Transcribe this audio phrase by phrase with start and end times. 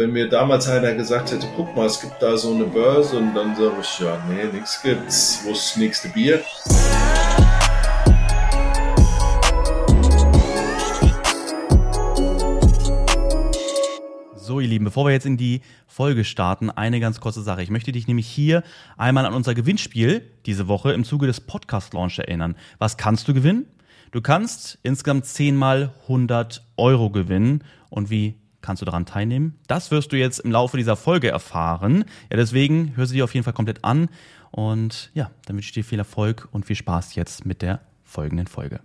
[0.00, 3.34] Wenn mir damals einer gesagt hätte, guck mal, es gibt da so eine Börse und
[3.34, 5.42] dann sage ich, ja, nee, nichts gibt's.
[5.44, 6.40] Wo ist das nächste Bier?
[14.36, 17.62] So, ihr Lieben, bevor wir jetzt in die Folge starten, eine ganz kurze Sache.
[17.62, 18.62] Ich möchte dich nämlich hier
[18.96, 22.56] einmal an unser Gewinnspiel diese Woche im Zuge des Podcast-Launch erinnern.
[22.78, 23.66] Was kannst du gewinnen?
[24.12, 27.64] Du kannst insgesamt zehnmal 100 Euro gewinnen.
[27.90, 29.58] Und wie kannst du daran teilnehmen?
[29.66, 32.04] Das wirst du jetzt im Laufe dieser Folge erfahren.
[32.30, 34.08] Ja, deswegen hör sie dir auf jeden Fall komplett an.
[34.50, 38.46] Und ja, dann wünsche ich dir viel Erfolg und viel Spaß jetzt mit der folgenden
[38.46, 38.80] Folge.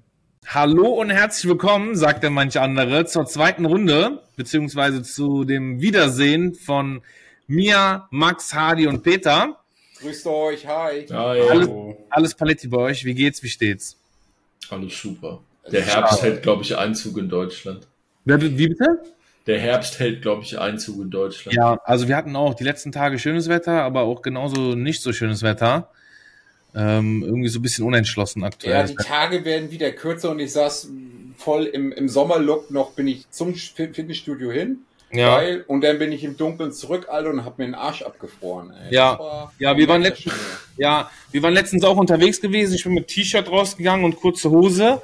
[0.48, 6.54] Hallo und herzlich willkommen, sagt der manche andere, zur zweiten Runde, beziehungsweise zu dem Wiedersehen
[6.54, 7.02] von
[7.48, 9.58] Mia, Max, Hardy und Peter.
[10.00, 11.08] Grüßt euch, hi.
[11.10, 11.42] Hi.
[11.50, 11.70] Alles,
[12.12, 13.98] alles Paletti bei euch, wie geht's, wie steht's?
[14.70, 15.42] Alles super.
[15.72, 17.88] Der Herbst hält, glaube ich, Einzug in Deutschland.
[18.26, 19.04] Wie bitte?
[19.48, 21.56] Der Herbst hält, glaube ich, Einzug in Deutschland.
[21.56, 25.14] Ja, also wir hatten auch die letzten Tage schönes Wetter, aber auch genauso nicht so
[25.14, 25.90] schönes Wetter.
[26.76, 28.88] Ähm, irgendwie so ein bisschen unentschlossen Ja, aktuell.
[28.88, 30.90] die Tage werden wieder kürzer und ich saß
[31.38, 34.80] voll im, im Sommerlook noch, bin ich zum Fit- Fitnessstudio hin.
[35.12, 35.38] Ja.
[35.38, 35.64] Geil.
[35.68, 38.72] Und dann bin ich im Dunkeln zurück, Alter, und hab mir den Arsch abgefroren.
[38.72, 38.94] Ey.
[38.94, 39.52] Ja.
[39.60, 40.34] Ja, wir waren war letztens-.
[40.78, 42.74] Ja, wir waren letztens auch unterwegs gewesen.
[42.74, 45.02] Ich bin mit T-Shirt rausgegangen und kurze Hose.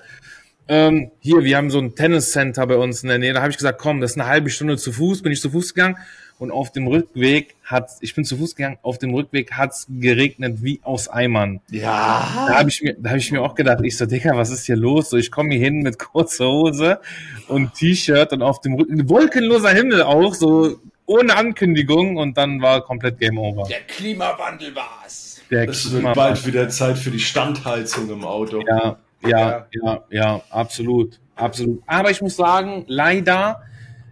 [0.67, 3.33] Ähm, hier, wir haben so ein Tenniscenter bei uns in der Nähe.
[3.33, 5.21] Da habe ich gesagt, komm, das ist eine halbe Stunde zu Fuß.
[5.21, 5.97] Bin ich zu Fuß gegangen
[6.41, 8.77] und auf dem Rückweg hat, ich bin zu Fuß gegangen.
[8.81, 11.61] Auf dem Rückweg hat's geregnet wie aus Eimern.
[11.69, 12.47] Ja.
[12.47, 14.65] Da habe ich mir, da habe ich mir auch gedacht, ich so, Dicker, was ist
[14.65, 15.11] hier los?
[15.11, 16.99] So, ich komme hier hin mit kurzer Hose
[17.47, 22.81] und T-Shirt und auf dem Rücken wolkenloser Himmel auch, so ohne Ankündigung und dann war
[22.81, 23.67] komplett Game Over.
[23.67, 25.41] Der Klimawandel war's.
[25.51, 28.63] Der Es wird bald wieder Zeit für die Standheizung im Auto.
[28.65, 31.81] Ja, ja, ja, ja, absolut, absolut.
[31.86, 33.61] Aber ich muss sagen, leider,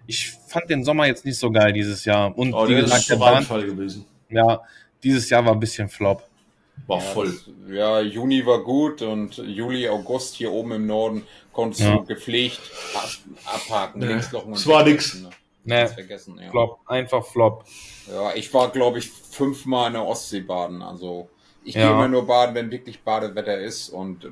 [0.08, 2.36] ich fand den Sommer jetzt nicht so geil dieses Jahr.
[2.38, 4.06] Und Oh, wie der gesagt, ist der schon Bahn, Randfall gewesen.
[4.30, 4.62] ja,
[5.04, 6.24] dieses Jahr war ein bisschen flop.
[6.88, 7.28] War Ja, voll.
[7.28, 11.98] das- Ja, Juni war gut und Juli, August hier oben im Norden konntest Ja.
[11.98, 12.60] du gepflegt
[12.95, 13.10] ab,
[13.45, 14.00] abhaken.
[14.00, 14.33] Nee, es
[14.67, 15.16] war nix.
[15.22, 15.30] Ne?
[15.66, 16.50] Ne, Ganz vergessen, ja.
[16.50, 17.66] flop, einfach flop.
[18.12, 20.82] Ja, ich war, glaube ich, fünfmal in der Ostsee baden.
[20.82, 21.30] Also
[21.64, 21.82] ich Ja.
[21.83, 24.26] gehe immer nur baden, wenn wirklich Badewetter ist und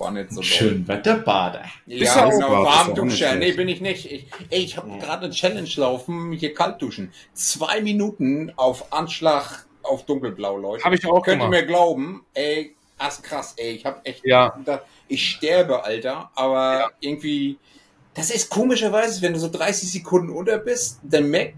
[0.00, 0.42] war nicht so.
[0.42, 1.64] Schön Wetterbader.
[1.86, 3.38] Du Ja, auch genau, warm duschen.
[3.38, 4.10] Nee, bin ich nicht.
[4.10, 7.12] Ich, ich habe gerade eine Challenge laufen, hier kalt duschen.
[7.34, 10.84] Zwei Minuten auf Anschlag auf dunkelblau, Leute.
[10.84, 11.50] Hab ich auch Könnt ihr gemacht.
[11.62, 13.72] mir glauben, ey, das ist krass, ey.
[13.72, 14.58] Ich habe echt Ja.
[15.08, 16.30] ich sterbe, Alter.
[16.34, 17.58] Aber irgendwie,
[18.14, 21.54] das ist komischerweise, wenn du so 30 Sekunden unter bist, dann merkt,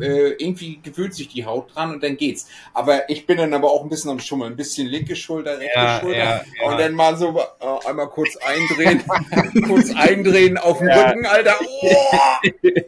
[0.00, 2.48] äh, irgendwie gewöhnt sich die Haut dran und dann geht's.
[2.72, 4.52] Aber ich bin dann aber auch ein bisschen am Schummeln.
[4.52, 6.18] Ein bisschen linke Schulter, rechte Ja, Schulter.
[6.18, 6.70] ja, ja.
[6.70, 9.02] Und dann mal so äh, einmal kurz eindrehen,
[9.66, 11.10] kurz eindrehen auf dem Ja.
[11.10, 11.56] Rücken, Alter.
[11.60, 12.48] Oh!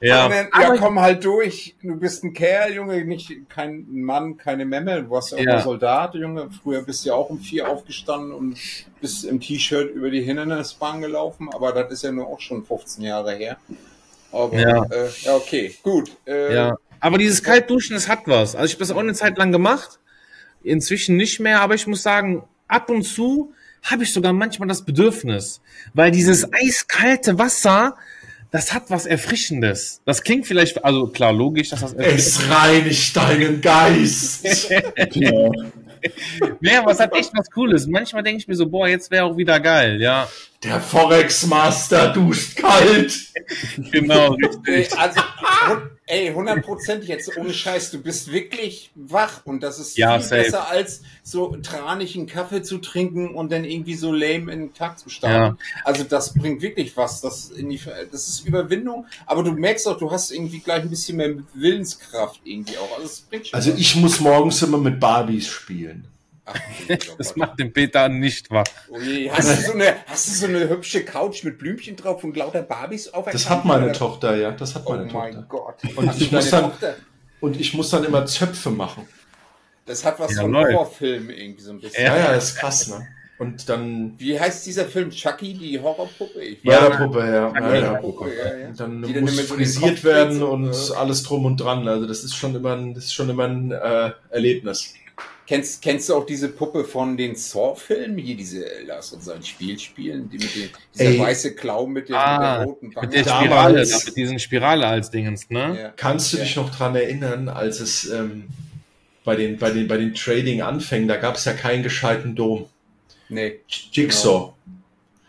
[0.00, 1.76] Ja, dann, ja, komm halt durch.
[1.82, 5.02] Du bist ein Kerl, Junge, nicht kein Mann, keine Memme.
[5.04, 6.50] Du warst ja auch mal Soldat, Junge.
[6.62, 8.58] Früher bist du ja auch um vier aufgestanden und
[9.00, 11.48] bist im T-Shirt über die Hindernisbahn gelaufen.
[11.54, 13.56] Aber das ist ja nur auch schon 15 Jahre her.
[14.34, 14.84] Aber Ja.
[14.84, 16.10] äh, ja okay, gut.
[16.26, 16.76] Äh, ja.
[17.00, 18.54] Aber dieses Kaltduschen, das hat was.
[18.54, 19.98] Also ich habe das auch eine Zeit lang gemacht.
[20.62, 23.52] Inzwischen nicht mehr, aber ich muss sagen, ab und zu
[23.82, 25.60] habe ich sogar manchmal das Bedürfnis.
[25.92, 27.96] Weil dieses eiskalte Wasser,
[28.50, 30.00] das hat was Erfrischendes.
[30.06, 34.46] Das klingt vielleicht, also klar, logisch, dass das Es reinigt deinen Geist.
[36.60, 37.86] Ja, aber es hat echt was Cooles.
[37.86, 40.28] Manchmal denke ich mir so, boah, jetzt wäre auch wieder geil, ja.
[40.64, 43.14] Der Forex-Master duscht kalt.
[43.92, 44.32] Genau,
[44.66, 44.98] richtig.
[44.98, 45.20] Also,
[46.06, 50.42] ey, 100% jetzt ohne Scheiß, du bist wirklich wach und das ist Ja, viel safe.
[50.42, 54.98] besser als so tranigen Kaffee zu trinken und dann irgendwie so lame in den Tag
[54.98, 55.58] zu starten.
[55.84, 57.80] Also das bringt wirklich was, das, in die,
[58.10, 62.40] das ist Überwindung, aber du merkst auch, du hast irgendwie gleich ein bisschen mehr Willenskraft
[62.44, 62.90] irgendwie auch.
[62.96, 66.08] Also, das bringt schon Also ich muss morgens immer mit Barbies spielen.
[66.46, 66.54] Ach,
[66.90, 68.64] oh Das macht den Peter nicht wach.
[68.90, 72.22] Oh je, hast, du so eine, hast du so eine hübsche Couch mit Blümchen drauf
[72.24, 73.92] und lauter Barbies auf Das hat meine oder?
[73.94, 74.50] Tochter, ja.
[74.50, 75.46] Das hat Oh meine mein Tochter.
[75.48, 75.96] Gott.
[75.96, 76.94] Und Hast ich muss dann- Tochter?
[77.40, 79.06] Und ich muss dann immer Zöpfe machen.
[79.86, 80.72] Das hat was Ja, von läuft.
[80.72, 82.04] Horrorfilmen irgendwie so ein bisschen.
[82.04, 83.06] Ja, ja, ist krass, ne?
[83.38, 85.10] Und dann Wie heißt dieser Film?
[85.10, 86.40] Chucky, die Horrorpuppe?
[86.40, 87.48] Ich Ja, weiß Mörderpuppe, ja.
[87.48, 88.30] Chucky, Mörderpuppe.
[88.36, 88.68] ja, ja.
[88.68, 91.86] Und dann Die dann muss den frisiert werden und alles drum und dran.
[91.88, 94.94] Also das ist schon immer ein, das ist schon immer ein äh, Erlebnis.
[95.46, 98.16] Kennst, kennst du auch diese Puppe von den Saw-Filmen?
[98.16, 101.18] Hier diese Lass uns ein Spiel spielen, die mit den, dieser Ey.
[101.18, 104.38] weiße Clown mit der, Ah, mit der roten Mit der Damals- Spirale, da, mit diesen
[104.38, 105.78] Spirale als Dingens, ne?
[105.78, 105.92] Ja.
[105.96, 106.44] Kannst du Ja.
[106.44, 108.44] dich noch dran erinnern, als es ähm,
[109.24, 112.66] bei den, bei den, bei den Trading-Anfängen, da gab es ja keinen gescheiten Dom.
[113.28, 114.52] Nee, Jigsaw.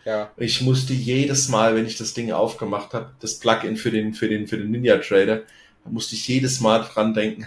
[0.06, 0.30] ja.
[0.38, 4.28] Ich musste jedes Mal, wenn ich das Ding aufgemacht habe, das Plugin für den, für
[4.28, 5.42] den, für den Ninja Trader,
[5.84, 7.46] Da musste ich jedes Mal dran denken.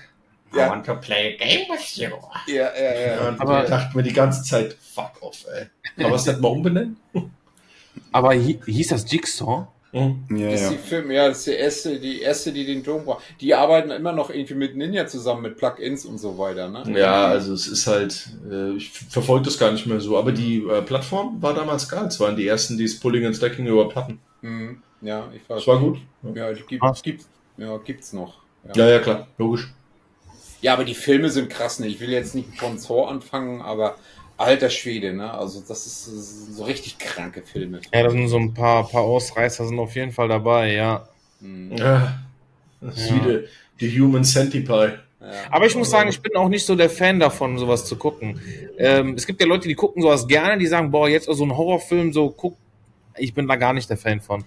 [0.54, 0.68] Ja.
[0.68, 2.10] I want to play a game with you.
[2.48, 3.28] Ja, ja, ja.
[3.28, 5.66] Und Aber- ich dachte mir die ganze Zeit, fuck off, ey.
[5.96, 6.98] Kann man es nicht mal umbenennen?
[8.12, 9.68] Aber hi hieß das Jigsaw?
[9.92, 10.26] Mhm.
[10.38, 10.70] Ja, Das ist ja.
[10.72, 13.24] die Film, ja, das ist die erste, die erste, die den Dom braucht.
[13.42, 16.84] Die arbeiten immer noch irgendwie mit Ninja zusammen, mit Plugins und so weiter, ne?
[17.00, 20.58] Ja, also es ist halt, äh, ich verfolge das gar nicht mehr so, aber die
[20.64, 22.06] äh, Plattform war damals geil.
[22.06, 24.20] Es waren die ersten, die das Pulling und Stacking überhaupt hatten.
[24.42, 24.84] Mhm.
[25.02, 25.58] Ja, ich weiß.
[25.60, 25.98] Das war gut.
[26.36, 27.26] Ja, die gibt, gibt,
[27.58, 28.36] ja, gibt's noch.
[28.76, 29.74] Ja, ja, klar, logisch.
[30.62, 31.88] Ja, aber die Filme sind krass, ne?
[31.88, 33.96] Ich will jetzt nicht von Thor anfangen, aber
[34.38, 35.34] alter Schwede, ne?
[35.34, 37.82] Also das ist, das sind so richtig kranke Filme.
[37.94, 41.08] Ja, da sind so ein paar, paar Ausreißer sind auf jeden Fall dabei, ja.
[41.40, 41.76] Mhm.
[41.78, 42.20] Ja,
[42.82, 43.16] das ist Ja.
[43.16, 43.20] wie
[43.80, 45.00] die, die Human Centipede.
[45.22, 45.28] Ja.
[45.52, 48.40] Aber ich muss sagen, ich bin auch nicht so der Fan davon, sowas zu gucken.
[48.78, 51.56] Ähm, es gibt ja Leute, die gucken sowas gerne, die sagen, boah, jetzt so ein
[51.56, 52.56] Horrorfilm, so guck.
[53.18, 54.46] Ich bin da gar nicht der Fan von.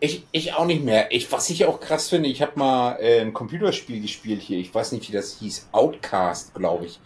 [0.00, 1.10] Ich, ich auch nicht mehr.
[1.10, 4.58] Ich, was ich auch krass finde, ich habe mal äh, ein Computerspiel gespielt hier.
[4.58, 5.68] Ich weiß nicht, wie das hieß.
[5.72, 7.00] Outcast, glaube ich.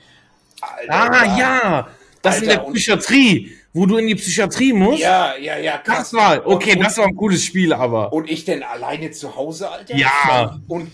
[0.61, 0.93] Alter,
[1.23, 1.89] Ah, ja!
[2.21, 5.00] Das in Alter, der und- Psychiatrie, wo du in die Psychiatrie musst.
[5.03, 6.11] Ja, ja, ja, krass.
[6.11, 8.12] Das war, okay, und, das war ein cooles Spiel, aber.
[8.12, 9.97] Und ich denn alleine zu Hause, Alter?
[9.97, 10.61] Ja.
[10.69, 10.91] Und,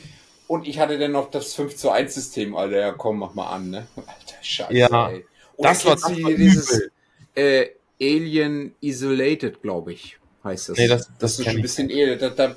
[0.47, 2.79] und ich hatte dann noch das 5 zu 1 System, Alter.
[2.81, 3.87] Ja, komm, mach mal an, ne?
[3.97, 5.11] Alter, scheiße, Ja.
[5.11, 5.27] ey.
[5.57, 6.89] Und Das war- das war dieses
[7.35, 7.67] äh,
[8.01, 10.17] Alien Isolated, glaube ich,
[10.49, 10.77] heißt das.
[10.79, 12.19] Nee, das- das das ist ein bisschen Alien.
[12.19, 12.55] Da, da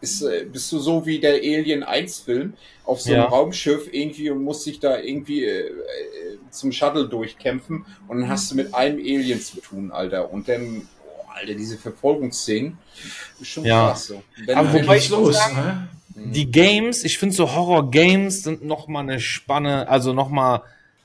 [0.00, 2.54] ist, äh, bist du so wie der Alien 1-Film
[2.84, 3.28] auf so einem Ja.
[3.28, 5.72] Raumschiff irgendwie und musst dich da irgendwie äh, äh,
[6.50, 10.32] zum Shuttle durchkämpfen und dann hast du mit einem Alien zu tun, Alter.
[10.32, 12.78] Und dann, oh, Alter, diese Verfolgungsszenen
[13.40, 13.88] ist schon Ja.
[13.90, 14.22] krass so.
[14.46, 15.36] Wenn Aber wobei ich muss los?
[15.36, 15.88] sagen- hä?
[16.14, 20.62] Die Games, ich finde so Horror-Games sind noch mal eine Spanne, also noch mal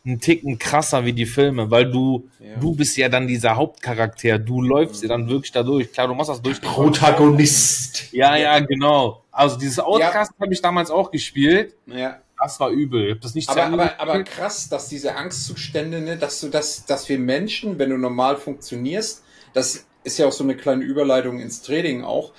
[0.08, 2.56] einen Ticken krasser wie die Filme, weil du, Ja.
[2.60, 5.92] du bist ja dann dieser Hauptcharakter, du läufst ja dann wirklich da durch.
[5.92, 6.62] Klar, du machst das durch.
[6.62, 8.14] Protagonist.
[8.14, 9.24] Ja, ja, genau.
[9.32, 11.74] Also dieses Outcast habe ich damals auch gespielt.
[11.88, 12.18] ja.
[12.40, 13.08] Das war übel.
[13.08, 16.86] Ich hab das nicht Aber, aber, aber krass, dass diese Angstzustände, ne, dass du das,
[16.86, 21.40] dass wir Menschen, wenn du normal funktionierst, das ist ja auch so eine kleine Überleitung
[21.40, 22.34] ins Training auch.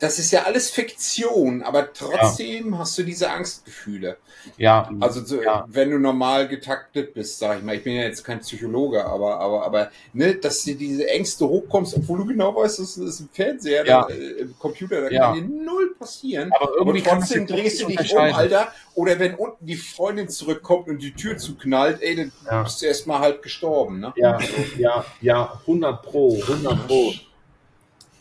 [0.00, 4.16] Das ist ja alles Fiktion, aber trotzdem hast du diese Angstgefühle.
[4.56, 5.66] ja, Also so, Ja.
[5.68, 9.38] wenn du normal getaktet bist, sag ich mal, ich bin ja jetzt kein Psychologe, aber
[9.38, 13.28] aber aber ne, dass dir diese Ängste hochkommst, obwohl du genau weißt, das ist ein
[13.30, 14.06] Fernseher, Ja.
[14.08, 15.32] da, äh, im Computer, da Ja.
[15.32, 16.50] kann dir null passieren.
[16.58, 18.18] Aber irgendwie aber trotzdem ja drehst du dich um.
[18.18, 18.72] Alter.
[18.94, 22.62] Oder wenn unten die Freundin zurückkommt und die Tür zuknallt, ey, dann Ja.
[22.62, 24.14] bist du erstmal halb gestorben, ne?
[24.16, 24.40] ja,
[24.78, 27.12] ja, ja, 100 pro, 100 pro.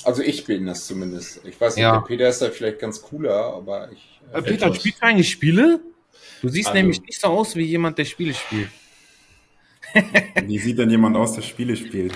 [0.04, 1.42] Also ich bin das zumindest.
[1.46, 1.94] Ich weiß nicht, Ja.
[1.94, 4.20] der Peter ist da vielleicht ganz cooler, aber ich.
[4.34, 4.78] Äh, Äh, Peter, Etwas.
[4.80, 5.80] spielst du eigentlich Spiele?
[6.42, 8.70] Du siehst Also- nämlich nicht so aus wie jemand, der Spiele spielt.
[10.46, 12.14] Wie sieht denn jemand aus, der Spiele spielt?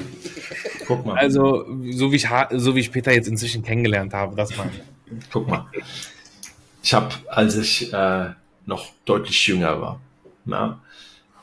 [0.85, 1.17] Guck mal.
[1.17, 4.57] Also, so wie ich, so wie ich Peter jetzt inzwischen kennengelernt habe, das ich.
[5.31, 5.65] Guck mal.
[6.83, 8.29] Ich habe, als ich äh,
[8.67, 9.99] noch deutlich jünger war,
[10.45, 10.81] na,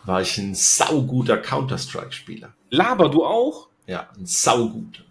[0.05, 2.55] war ich ein sauguter Counter-Strike-Spieler.
[2.71, 3.69] Laber, du auch?
[3.89, 5.03] Ja, ein sauguter.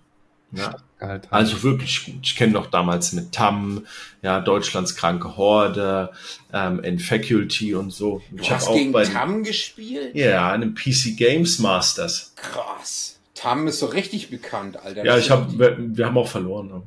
[0.51, 1.31] Ja, Alter.
[1.31, 2.15] also wirklich gut.
[2.23, 3.85] Ich kenne noch damals mit TAM,
[4.21, 6.11] ja, Deutschlands kranke Horde,
[6.51, 8.21] ähm, N-Faculty und so.
[8.31, 10.15] du Ich hab hast gegen bei Tam gespielt?
[10.15, 12.33] ja, einem PC Games Masters.
[12.35, 13.19] Krass.
[13.35, 15.05] Tam ist so richtig bekannt, Alter.
[15.05, 16.67] Ja, ich habe, sind wir, wir haben auch verloren.
[16.67, 16.81] ne?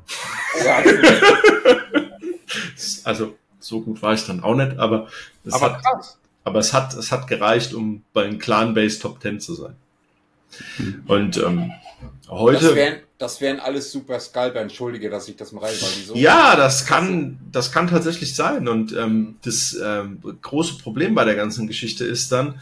[0.64, 0.82] Ja,
[3.05, 5.09] Also so gut war ich dann auch nicht, aber
[5.44, 6.19] es Aber hat, krass.
[6.44, 9.76] aber es hat, es hat gereicht, um bei den Clan-Base Top 10 zu sein.
[11.06, 11.73] Und ähm,
[12.23, 14.61] das heute, wären, das wären alles super Scalper.
[14.61, 16.14] Entschuldige, dass ich das mal rein, weil die so.
[16.14, 18.68] ja, das kann, das kann tatsächlich sein.
[18.68, 22.61] Und ähm, das ähm, große Problem bei der ganzen Geschichte ist dann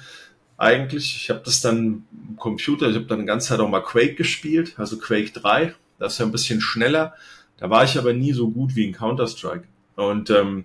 [0.56, 3.80] eigentlich, ich habe das dann im Computer, ich habe dann eine ganze Zeit auch mal
[3.80, 7.14] Quake gespielt, also Quake 3, das ist ja ein bisschen schneller.
[7.56, 9.64] Da war ich aber nie so gut wie in Counter-Strike.
[9.96, 10.64] Und ähm,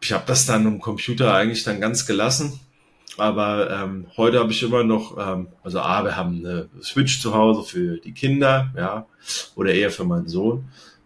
[0.00, 2.60] ich habe das dann im Computer eigentlich dann ganz gelassen.
[3.16, 7.34] Aber ähm, heute habe ich immer noch, ähm, also A, wir haben eine Switch zu
[7.34, 9.06] Hause für die Kinder, ja,
[9.56, 10.64] oder eher für meinen Sohn.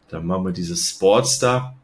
[0.08, 1.76] Dann machen wir dieses Sportstar.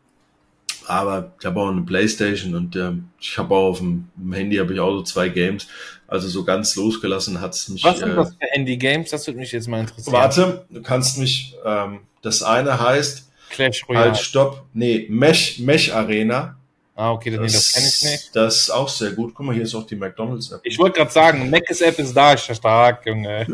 [0.86, 4.56] Aber ich habe auch eine Playstation und ähm, ich habe auch auf dem, dem Handy
[4.56, 5.68] habe ich auch so zwei Games.
[6.08, 7.84] Also so ganz losgelassen hat's mich.
[7.84, 9.10] Was sind äh, das für Handy-Games?
[9.10, 10.12] Das würde mich jetzt mal interessieren.
[10.12, 14.06] Warte, du kannst mich, ähm, das eine heißt, Clash Royale.
[14.06, 16.56] halt, stopp, nee, Mesh, Mesh Arena.
[17.00, 18.36] Ah, okay, das, nee, das kenne ich nicht.
[18.36, 19.32] Das ist auch sehr gut.
[19.34, 20.60] Guck mal, hier ist auch die McDonalds App.
[20.64, 23.46] Ich wollte gerade sagen, Mac's App ist da, ist ja stark, Junge.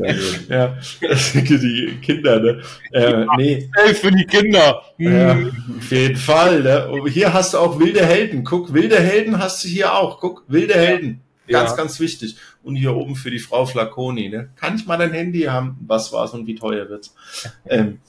[0.48, 2.60] ja, die Kinder, ne?
[2.90, 4.82] Äh, nee, für die Kinder.
[4.98, 5.52] ja, Hm.
[5.78, 6.88] auf jeden Fall, ne?
[6.88, 8.42] Und hier hast du auch wilde Helden.
[8.42, 10.18] Guck, wilde Helden hast du hier auch.
[10.18, 11.20] Guck, wilde Helden.
[11.46, 11.76] Ganz, Ja.
[11.76, 12.34] ganz wichtig.
[12.64, 14.50] Und hier oben für die Frau Flaconi, ne?
[14.56, 15.76] Kann ich mal dein Handy haben?
[15.86, 17.14] Was war's und wie teuer wird's?
[17.68, 18.00] ähm,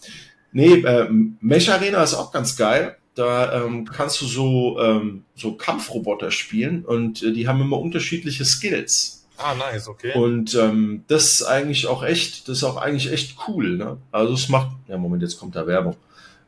[0.51, 1.07] nee, äh,
[1.41, 2.97] Mesh Arena ist auch ganz geil.
[3.17, 8.45] Da ähm, kannst du so, ähm, so Kampfroboter spielen und äh, die haben immer unterschiedliche
[8.45, 9.25] Skills.
[9.37, 10.13] Ah, nice, okay.
[10.13, 13.77] Und ähm, das ist eigentlich auch echt, das ist auch eigentlich echt cool.
[13.77, 13.97] Ne?
[14.11, 15.95] Also es macht, ja Moment, jetzt kommt da Werbung.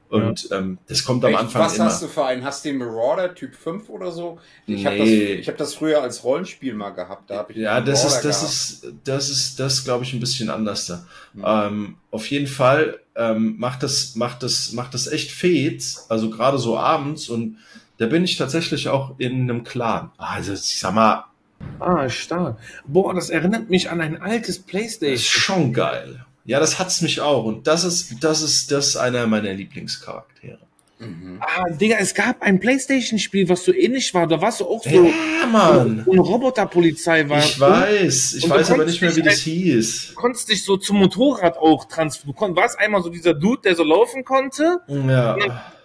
[0.10, 1.40] Und ähm, das kommt am Echt?
[1.40, 1.86] Anfang Was immer.
[1.86, 2.44] hast du für einen?
[2.44, 4.40] Hast du den Marauder Typ 5 oder so?
[4.66, 5.34] Ich habe das, Nee.
[5.34, 7.30] ich hab das früher als Rollenspiel mal gehabt.
[7.30, 8.44] Da hab ich Ja, das ist, das gehabt.
[8.52, 11.06] ist, das ist, das glaube ich ein bisschen anders da.
[11.34, 11.44] Mhm.
[11.46, 15.84] Ähm, auf jeden Fall ähm, macht das, macht das, macht das echt fett.
[16.10, 17.58] Also gerade so abends und
[17.98, 20.12] da bin ich tatsächlich auch in einem Clan.
[20.18, 21.26] Also ich sag mal,
[21.80, 22.58] Ah, stark.
[22.86, 25.18] Boah, das erinnert mich an ein altes das ist Playstation.
[25.20, 26.26] schon geil.
[26.46, 30.60] Ja, das hat's mich auch und das ist, das ist, das ist einer meiner Lieblingscharaktere.
[31.00, 31.40] Mhm.
[31.40, 34.28] Ah, Digga, es gab ein Playstation-Spiel, was so ähnlich war.
[34.28, 36.04] Da warst du auch so, Ja, Mann.
[36.06, 37.40] so eine Roboterpolizei war.
[37.40, 40.10] Ich weiß, ich weiß aber nicht mehr, wie das hieß.
[40.10, 42.54] Du konntest dich so zum Motorrad auch transformieren.
[42.54, 44.80] Du warst einmal so dieser Dude, der so laufen konnte.
[44.90, 45.38] Ja.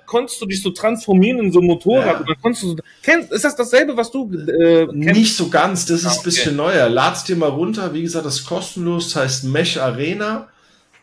[0.07, 2.21] Konntest du dich so transformieren in so ein Motorrad.
[2.21, 2.25] Ja.
[2.27, 4.95] Dann konntest du so, kennst, ist das dasselbe, was du äh, kennst?
[5.19, 6.25] Nicht so ganz, das ist Ah, ein okay.
[6.25, 6.89] bisschen neuer.
[6.89, 10.49] Lad's dir mal runter, wie gesagt, das ist kostenlos, das heißt Mesh Arena.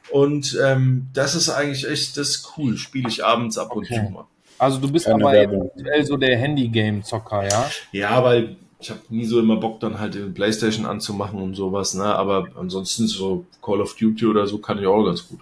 [0.10, 2.78] Und ähm, das ist eigentlich echt, das ist cool.
[2.78, 4.04] Spiele ich abends ab und Okay.
[4.06, 4.26] zu mal.
[4.58, 7.70] Also du bist Keine aber aktuell so der Handy-Game-Zocker, ja?
[7.92, 11.94] Ja, weil ich habe nie so immer Bock, dann halt den Playstation anzumachen und sowas,
[11.94, 12.04] ne?
[12.04, 15.40] Aber ansonsten so Call of Duty oder so kann ich auch ganz gut.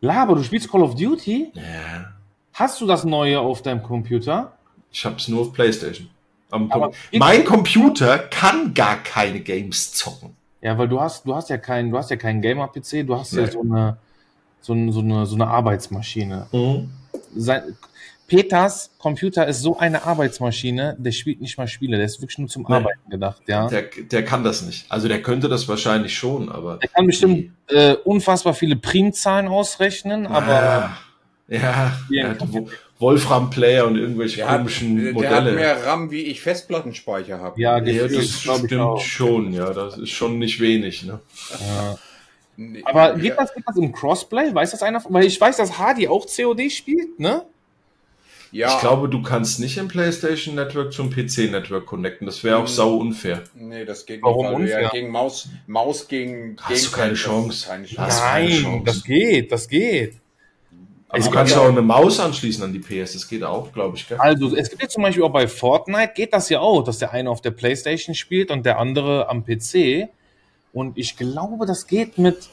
[0.00, 1.52] Laber, du spielst Call of Duty?
[1.54, 2.12] Ja.
[2.54, 4.52] Hast du das neue auf deinem Computer?
[4.90, 6.08] Ich hab's nur auf Playstation.
[6.50, 10.36] Com mein Computer kann gar keine Games zocken.
[10.62, 13.32] Ja, weil du hast, du hast ja keinen, du hast ja keinen Gamer-PC, du hast
[13.32, 13.50] ja Nee.
[13.50, 13.96] so eine,
[14.60, 16.46] so, so eine, so eine Arbeitsmaschine.
[17.36, 17.62] Sein,
[18.28, 22.48] Peters Computer ist so eine Arbeitsmaschine, der spielt nicht mal Spiele, der ist wirklich nur
[22.48, 22.74] zum Nee.
[22.76, 23.66] Arbeiten gedacht, ja.
[23.68, 24.86] Der, Der, der kann das nicht.
[24.90, 26.78] Also der könnte das wahrscheinlich schon, aber.
[26.94, 30.96] kann bestimmt äh, unfassbar viele Primzahlen ausrechnen, aber Ah,
[31.48, 32.28] ja, Ja.
[32.30, 32.68] hat Wo-
[33.02, 35.52] Wolfram-Player und irgendwelche Der hat, komischen der hat Modelle.
[35.52, 37.60] mehr RAM, wie ich Festplattenspeicher habe.
[37.60, 39.00] ja, ja, das glaub ich stimmt auch.
[39.00, 41.20] schon, ja, das ist schon nicht wenig, ne?
[41.60, 41.98] Ja.
[42.56, 43.14] Nee, Aber ja.
[43.18, 44.54] geht das, geht das im Crossplay?
[44.54, 45.02] Weiß das einer?
[45.08, 47.42] Weil ich weiß, dass Hardy auch COD spielt, ne?
[48.54, 52.26] Ja, Ich glaube, du kannst nicht im PlayStation Network zum PC Network connecten.
[52.26, 52.66] Das wäre auch Mhm.
[52.66, 53.44] sau unfair.
[53.54, 54.90] nee, das geht Warum nicht, weil du ja unfair?
[55.00, 57.66] gegen Maus, Maus gegen Hast du Gamepad, keine das Chance.
[57.66, 58.16] Keine Hast Chance.
[58.16, 58.82] du keine Nein, Chance.
[58.84, 60.14] das geht, das geht.
[61.12, 63.12] Aber Es du kannst ja auch eine Maus anschließen an die PS.
[63.12, 64.08] Das geht auch, glaube ich.
[64.08, 64.16] Gell?
[64.16, 67.12] Also, es gibt ja zum Beispiel auch bei Fortnite, geht das ja auch, dass der
[67.12, 70.08] eine auf der Playstation spielt und der andere am PC.
[70.72, 72.48] Und ich glaube, das geht mit,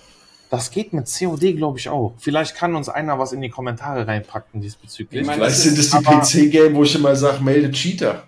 [0.49, 2.15] das geht mit COD, glaube ich, auch.
[2.17, 5.21] Vielleicht kann uns einer was in die Kommentare reinpacken diesbezüglich.
[5.21, 8.27] Ich meine, Vielleicht das sind es die PC-Game, wo ich immer sage, melde Cheater.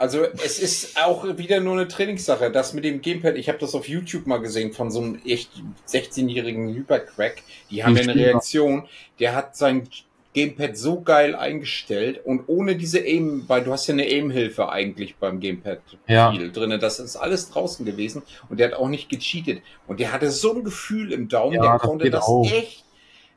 [0.00, 2.50] Also es ist auch wieder nur eine Trainingssache.
[2.50, 5.50] Das mit dem Gamepad, ich habe das auf YouTube mal gesehen von so einem echt
[5.86, 7.42] 16-jährigen Hypercrack.
[7.70, 8.14] Die haben ja eine.
[8.14, 8.88] Reaktion.
[9.18, 9.86] Der hat sein
[10.32, 15.16] Gamepad so geil eingestellt und ohne diese Aim, weil du hast ja eine Aim-Hilfe eigentlich
[15.16, 16.32] beim Gamepad Ja.
[16.32, 16.78] drinne.
[16.78, 19.60] Das ist alles draußen gewesen und der hat auch nicht gecheatet.
[19.86, 22.50] Und der hatte so ein Gefühl im Daumen, Ja, der das konnte das auch.
[22.50, 22.84] echt.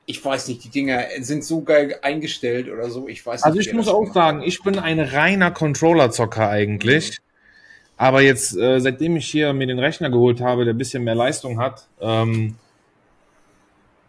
[0.05, 3.07] Ich weiß nicht, die Dinger sind so geil eingestellt oder so.
[3.07, 3.67] Ich weiß Also nicht.
[3.67, 7.19] ich wer muss auch gemacht sagen, ich bin ein reiner Controller-Zocker eigentlich.
[7.95, 11.15] Aber jetzt, äh, seitdem ich hier mir den Rechner geholt habe, der ein bisschen mehr
[11.15, 12.55] Leistung hat, ähm,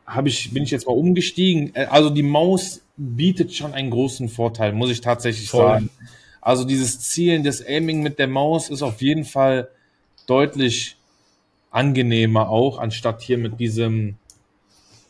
[0.06, 1.70] hab ich, bin ich jetzt mal umgestiegen.
[1.74, 5.64] Äh, Also die Maus bietet schon einen großen Vorteil, muss ich tatsächlich Voll.
[5.66, 5.90] sagen.
[6.40, 9.68] Also dieses Zielen, das Aiming mit der Maus ist auf jeden Fall
[10.26, 10.96] deutlich
[11.70, 14.16] angenehmer auch, anstatt hier mit diesem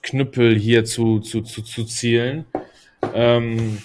[0.05, 2.45] Knüppel hier zu, zu, zu, zu zielen.
[3.15, 3.79] Ähm,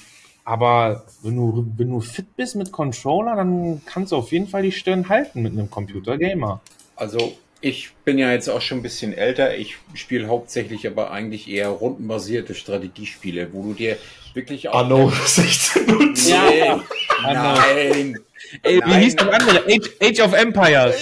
[0.45, 4.61] aber wenn du, wenn du fit bist mit Controller, dann kannst du auf jeden Fall
[4.63, 6.61] die Stirn halten mit einem Computer-Gamer.
[6.95, 9.57] Also ich bin ja jetzt auch schon ein bisschen älter.
[9.57, 13.97] Ich spiele hauptsächlich aber eigentlich eher rundenbasierte Strategiespiele, wo du dir
[14.33, 14.79] wirklich auch...
[14.79, 16.83] Anno 16 Nee, Anno.
[17.33, 18.19] nein.
[18.63, 19.65] Ey, wie hieß das andere?
[19.65, 20.95] Age, Age of Empires.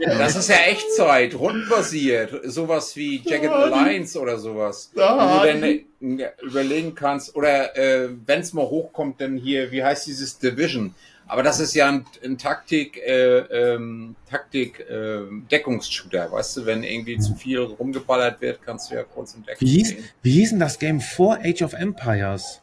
[0.00, 2.40] Das ist ja Echtzeit, rundenbasiert.
[2.44, 3.50] Sowas wie Jagged.
[3.50, 4.90] Alliance oder sowas.
[4.94, 10.06] Wo du dann überlegen kannst, oder äh, wenn es mal hochkommt, dann hier, wie heißt
[10.06, 10.94] dieses Division?
[11.26, 16.82] Aber das ist ja ein, ein Taktik, äh, ähm, Taktik, äh, Deckungsshooter, weißt du, wenn
[16.82, 20.04] irgendwie zu viel rumgeballert wird, kannst du ja kurz in Deckung Wie hieß, gehen.
[20.22, 22.60] wie hieß denn das Game vor Age of Empires?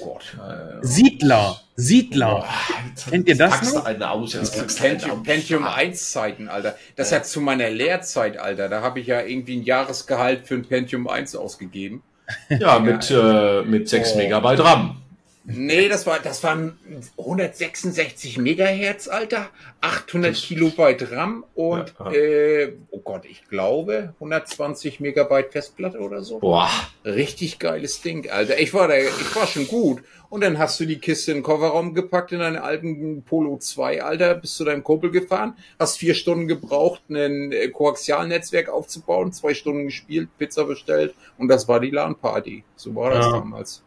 [0.00, 0.36] Oh Gott.
[0.82, 1.60] Siedler.
[1.76, 2.44] Siedler.
[3.10, 3.84] Kennt ihr das packst noch?
[3.84, 5.22] einen aus, jetzt Das Pentium.
[5.22, 6.76] Pentium 1 Zeiten, Alter.
[6.96, 8.68] Das hat zu meiner Lehrzeit, Alter.
[8.68, 12.02] Da habe ich ja irgendwie ein Jahresgehalt für ein Pentium 1 ausgegeben.
[12.48, 14.18] Ja, mit, äh, mit 6 Oh.
[14.18, 15.02] Megabyte RAM.
[15.46, 16.78] Nee, das war, das waren
[17.18, 19.50] 166 Megahertz, Alter,
[19.82, 22.12] 800 Kilobyte RAM und, Ja.
[22.12, 26.38] äh, oh Gott, ich glaube 120 Megabyte Festplatte oder so.
[26.38, 26.70] Boah.
[27.04, 28.58] Richtig geiles Ding, Alter.
[28.58, 30.02] Ich war da, ich war schon gut.
[30.30, 34.02] Und dann hast du die Kiste in den Kofferraum gepackt in deinen alten Polo 2,
[34.02, 39.54] Alter, bist zu deinem Kumpel gefahren, hast vier Stunden gebraucht, ein äh, Koaxialnetzwerk aufzubauen, zwei
[39.54, 42.64] Stunden gespielt, Pizza bestellt und das war die LAN-Party.
[42.74, 43.32] So war das Ja.
[43.32, 43.83] damals.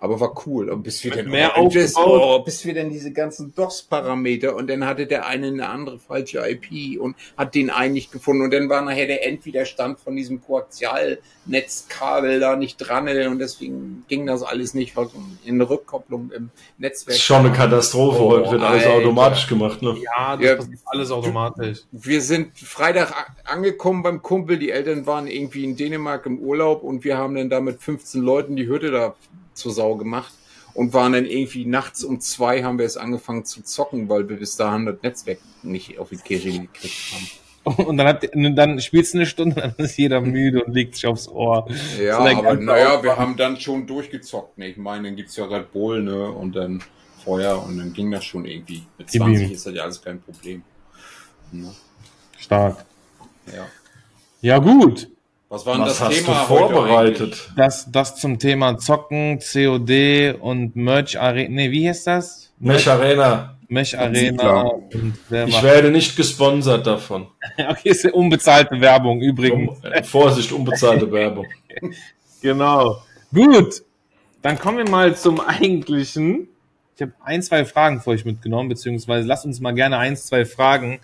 [0.00, 0.70] Aber war cool.
[0.70, 2.40] Und bis wir dann mehr oh, bis, aufgebaut.
[2.40, 6.38] oh, bis wir dann diese ganzen DOS-Parameter und dann hatte der eine eine andere falsche
[6.48, 10.40] IP und hat den einen nicht gefunden und dann war nachher der Endwiderstand von diesem
[10.42, 15.08] Koaxialnetzkabel da nicht dran und deswegen ging das alles nicht, weil
[15.44, 17.16] in Rückkopplung im Netzwerk.
[17.16, 18.22] Ist schon eine Katastrophe.
[18.22, 18.96] Oh, Heute wird alles Alter.
[18.96, 19.96] automatisch gemacht, ne?
[20.02, 20.56] Ja, das Ja.
[20.56, 21.78] passiert alles automatisch.
[21.92, 23.12] Wir sind Freitag
[23.44, 24.58] angekommen beim Kumpel.
[24.58, 28.22] Die Eltern waren irgendwie in Dänemark im Urlaub und wir haben dann da mit 15
[28.22, 29.14] Leuten die Hütte da
[29.60, 30.32] zur Sau gemacht
[30.74, 34.36] und waren dann irgendwie nachts um zwei haben wir es angefangen zu zocken, weil wir
[34.36, 37.28] bis dahin das Netzwerk nicht auf die Kirche gekriegt haben.
[37.86, 41.06] Und dann, hat, dann spielst du eine Stunde, dann ist jeder müde und legt sich
[41.06, 41.68] aufs Ohr.
[42.02, 44.56] Ja, aber naja, wir haben dann schon durchgezockt.
[44.56, 44.68] Ne?
[44.68, 46.30] Ich meine, dann gibt's ja Red Bull ne?
[46.30, 46.82] und dann
[47.22, 48.82] Feuer und dann ging das schon irgendwie.
[48.96, 49.54] Mit Gib 20 ihm.
[49.54, 50.62] ist das ja alles kein Problem.
[51.52, 51.70] Ne?
[52.38, 52.86] Stark.
[53.54, 53.66] Ja.
[54.40, 55.10] Ja, gut.
[55.50, 57.50] Was war denn Was das hast Thema du vorbereitet?
[57.56, 61.50] Das, das zum Thema Zocken, COD und Merch Arena.
[61.50, 62.52] Nee, wie heißt das?
[62.60, 63.58] Mech Arena.
[63.66, 64.70] Mech Arena.
[65.28, 67.26] Ich werde nicht gesponsert davon.
[67.68, 69.70] Okay, ist ja unbezahlte Werbung übrigens.
[69.82, 71.46] Um, äh, Vorsicht, unbezahlte Werbung.
[72.40, 73.02] Genau.
[73.34, 73.82] Gut.
[74.42, 76.48] Dann kommen wir mal zum eigentlichen.
[76.94, 80.44] Ich habe ein, zwei Fragen für euch mitgenommen, beziehungsweise lasst uns mal gerne ein, zwei
[80.44, 81.00] Fragen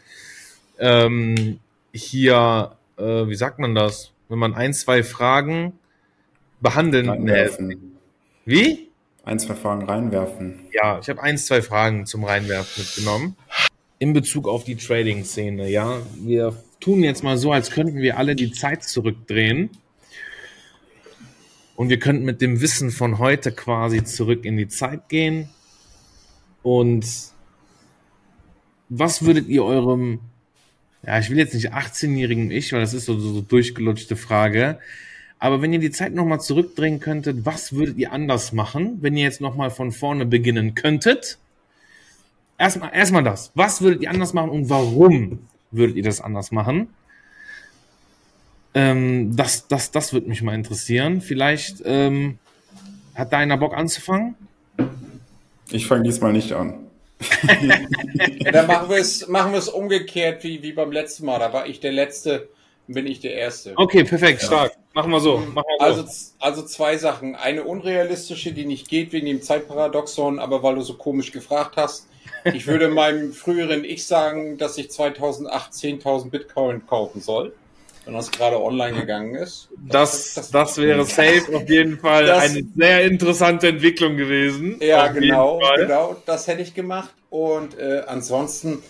[0.79, 1.59] ähm,
[1.93, 4.12] hier, äh, wie sagt man das?
[4.28, 5.78] Wenn man ein, zwei Fragen
[6.61, 7.09] behandeln.
[7.09, 7.99] Reinwerfen.
[8.45, 8.90] Wie?
[9.25, 10.61] Ein, zwei Fragen reinwerfen.
[10.73, 13.37] Ja, ich habe ein, zwei Fragen zum Reinwerfen mitgenommen.
[13.99, 15.99] In Bezug auf die Trading-Szene, ja.
[16.16, 19.71] Wir tun jetzt mal so, als könnten wir alle die Zeit zurückdrehen.
[21.75, 25.49] Und wir könnten mit dem Wissen von heute quasi zurück in die Zeit gehen.
[26.62, 27.06] Und
[28.88, 30.21] was würdet ihr eurem,
[31.06, 34.78] ja, ich will jetzt nicht 18-jährigen Ich, weil das ist so, so, so durchgelutschte Frage,
[35.38, 39.25] aber wenn ihr die Zeit nochmal zurückdrehen könntet, was würdet ihr anders machen, wenn ihr
[39.25, 41.38] jetzt nochmal von vorne beginnen könntet?
[42.58, 43.52] Erstmal, erstmal das.
[43.54, 45.40] Was würdet ihr anders machen und warum
[45.71, 46.88] würdet ihr das anders machen?
[48.73, 51.21] Ähm, das, das, das würde mich mal interessieren.
[51.21, 52.38] Vielleicht ähm,
[53.14, 54.34] hat da einer Bock anzufangen?
[55.71, 56.85] Ich fange diesmal nicht an.
[57.19, 61.39] Ja, dann machen wir es machen wir es umgekehrt wie, wie beim letzten Mal.
[61.39, 62.49] Da war ich der Letzte,
[62.87, 63.73] bin ich der Erste.
[63.76, 64.73] Okay, perfekt, stark.
[64.93, 65.39] Machen wir so.
[65.39, 66.00] Machen wir so.
[66.02, 66.05] Also,
[66.39, 67.35] also zwei Sachen.
[67.35, 72.09] Eine unrealistische, die nicht geht wegen dem Zeitparadoxon, aber weil du so komisch gefragt hast.
[72.45, 77.52] Ich würde meinem früheren Ich sagen, dass ich 2008 10.000 Bitcoin kaufen soll,
[78.06, 79.69] wenn das gerade online gegangen ist.
[79.76, 84.76] das, das, wäre safe auf jeden Fall Das- eine sehr interessante Entwicklung gewesen.
[84.80, 87.10] Ja, genau, genau, das hätte ich gemacht.
[87.30, 88.82] Und äh, ansonsten,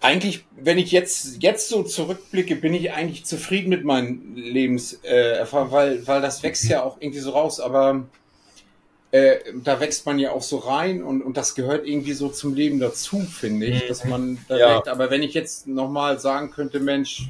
[0.00, 5.72] eigentlich, wenn ich jetzt, jetzt so zurückblicke, bin ich eigentlich zufrieden mit meinen Lebenserfahrungen, äh,
[5.72, 8.04] weil, weil das wächst ja auch irgendwie so raus, aber
[9.10, 12.54] äh, da wächst man ja auch so rein und, und das gehört irgendwie so zum
[12.54, 14.76] Leben dazu, finde ich, dass man da Ja.
[14.76, 14.88] wächst.
[14.88, 17.28] Aber wenn ich jetzt nochmal sagen könnte, Mensch,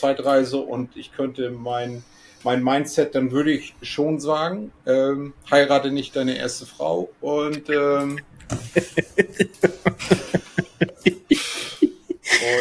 [0.00, 2.02] Zeitreise und ich könnte mein,
[2.42, 8.20] mein Mindset, dann würde ich schon sagen, ähm, heirate nicht deine erste Frau und ähm,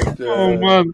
[0.05, 0.93] und Oh äh, Mann.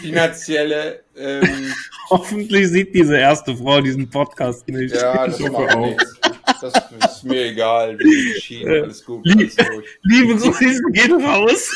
[0.00, 1.72] finanzielle ähm,
[2.10, 4.94] Hoffentlich sieht diese erste Frau diesen Podcast nicht.
[4.94, 6.20] ja, das macht nichts.
[6.60, 6.72] Das
[7.06, 9.86] ist mir egal, wie geschieht, alles gut, alles durch.
[10.02, 11.72] Liebe Grüße gehen raus.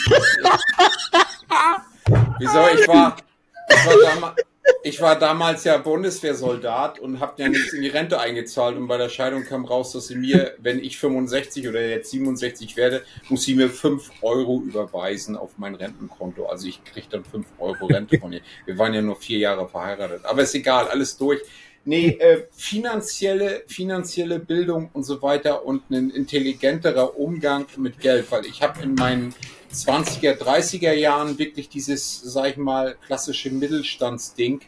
[2.38, 2.69] Wieso?
[2.79, 3.16] Ich war,
[3.68, 4.35] ich war, dama
[4.83, 8.96] ich war damals ja Bundeswehrsoldat und habe ja nichts in die Rente eingezahlt und bei
[8.96, 13.42] der Scheidung kam raus, dass sie mir, wenn ich 65 oder jetzt 67 werde, muss
[13.42, 16.46] sie mir 5 Euro überweisen auf mein Rentenkonto.
[16.46, 18.42] Also ich krieg dann 5 Euro Rente von ihr.
[18.64, 20.24] Wir waren ja nur vier Jahre verheiratet.
[20.24, 21.40] Aber ist egal, alles durch.
[21.85, 28.44] Nee, äh, finanzielle, finanzielle Bildung und so weiter und ein intelligenterer Umgang mit Geld, weil
[28.44, 29.35] ich habe in meinen
[29.72, 34.61] 20er, 30er Jahren wirklich dieses, sag ich mal, klassische Mittelstandsding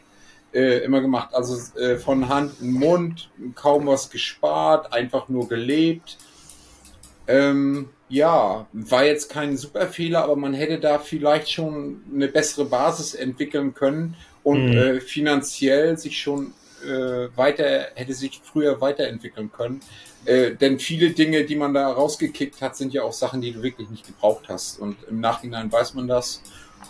[0.53, 1.33] äh, immer gemacht.
[1.33, 6.17] Also äh, von Hand in Mund, kaum was gespart, einfach nur gelebt.
[7.27, 13.13] Ähm, ja, war jetzt kein Superfehler, aber man hätte da vielleicht schon eine bessere Basis
[13.13, 14.77] entwickeln können und Mhm.
[14.77, 16.53] äh, finanziell sich schon
[16.83, 19.81] äh, weiter, hätte sich früher weiterentwickeln können.
[20.25, 23.63] Äh, denn viele Dinge, die man da rausgekickt hat, sind ja auch Sachen, die du
[23.63, 24.79] wirklich nicht gebraucht hast.
[24.79, 26.41] Und im Nachhinein weiß man das.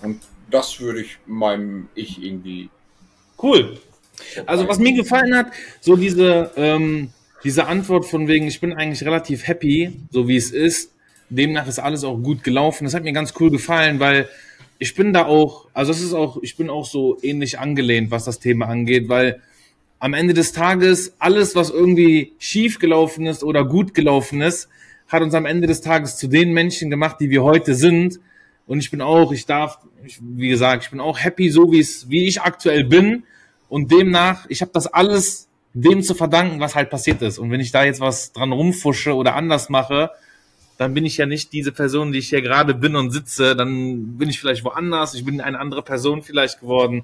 [0.01, 2.69] Und das würde ich meinem Ich irgendwie.
[3.41, 3.79] Cool.
[4.45, 5.47] Also was mir gefallen hat,
[5.79, 7.11] so diese, ähm,
[7.43, 10.91] diese Antwort von wegen, ich bin eigentlich relativ happy, so wie es ist.
[11.29, 12.85] Demnach ist alles auch gut gelaufen.
[12.85, 14.27] Das hat mir ganz cool gefallen, weil
[14.79, 18.25] ich bin da auch, also es ist auch, ich bin auch so ähnlich angelehnt, was
[18.25, 19.41] das Thema angeht, weil
[19.99, 24.69] am Ende des Tages alles, was irgendwie schief gelaufen ist oder gut gelaufen ist,
[25.07, 28.19] hat uns am Ende des Tages zu den Menschen gemacht, die wir heute sind.
[28.65, 31.79] Und ich bin auch, ich darf, ich, wie gesagt, ich bin auch happy, so wie
[31.79, 33.23] es, wie ich aktuell bin.
[33.67, 37.37] Und demnach, ich habe das alles dem zu verdanken, was halt passiert ist.
[37.37, 40.11] Und wenn ich da jetzt was dran rumfusche oder anders mache,
[40.77, 43.55] dann bin ich ja nicht diese Person, die ich hier gerade bin und sitze.
[43.55, 45.13] Dann bin ich vielleicht woanders.
[45.13, 47.03] Ich bin eine andere Person vielleicht geworden.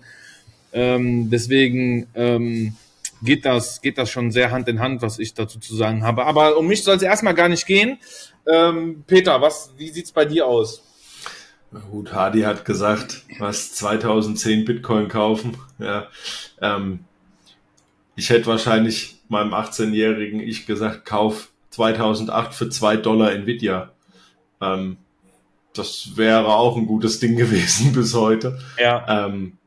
[0.72, 2.76] Ähm, deswegen ähm,
[3.26, 6.26] geht das, geht das schon sehr Hand in Hand, was ich dazu zu sagen habe.
[6.26, 7.98] Aber um mich soll es erstmal gar nicht gehen.
[8.48, 10.84] Ähm, Peter, was, wie sieht's bei dir aus?
[11.72, 15.58] Na gut, Hardy hat gesagt, was 2010 Bitcoin kaufen.
[15.80, 16.08] Ja,
[16.62, 17.00] ähm,
[18.16, 23.92] ich hätte wahrscheinlich meinem 18-jährigen Ich gesagt, kauf 2008 für 2 Dollar Nvidia.
[24.62, 24.98] Ähm,
[25.74, 28.60] das wäre auch ein gutes Ding gewesen bis heute.
[28.80, 29.28] Ja.
[29.28, 29.58] Ähm,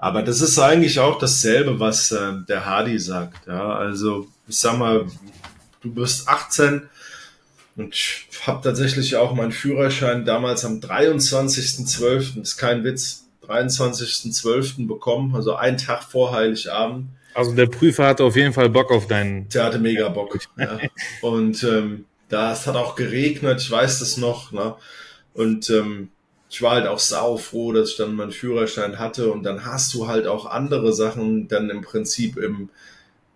[0.00, 3.48] aber das ist eigentlich auch dasselbe, was äh, der Hardy sagt.
[3.48, 5.06] Ja, also ich sag mal,
[5.82, 6.88] du bist 18
[7.76, 14.86] und ich habe tatsächlich auch meinen Führerschein damals am 23.12., ist kein Witz, 23.12.
[14.86, 17.08] bekommen, also einen Tag vor Heiligabend.
[17.34, 19.48] Also der Prüfer hatte auf jeden Fall Bock auf deinen.
[19.48, 20.38] Der hatte mega Bock.
[20.56, 20.78] ja.
[21.22, 24.52] Und ähm, da es hat auch geregnet, ich weiß das noch.
[24.52, 24.76] Ne?
[25.34, 26.10] Und ähm,
[26.50, 29.30] ich war halt auch saufroh, dass ich dann meinen Führerschein hatte.
[29.30, 32.70] Und dann hast du halt auch andere Sachen dann im Prinzip im,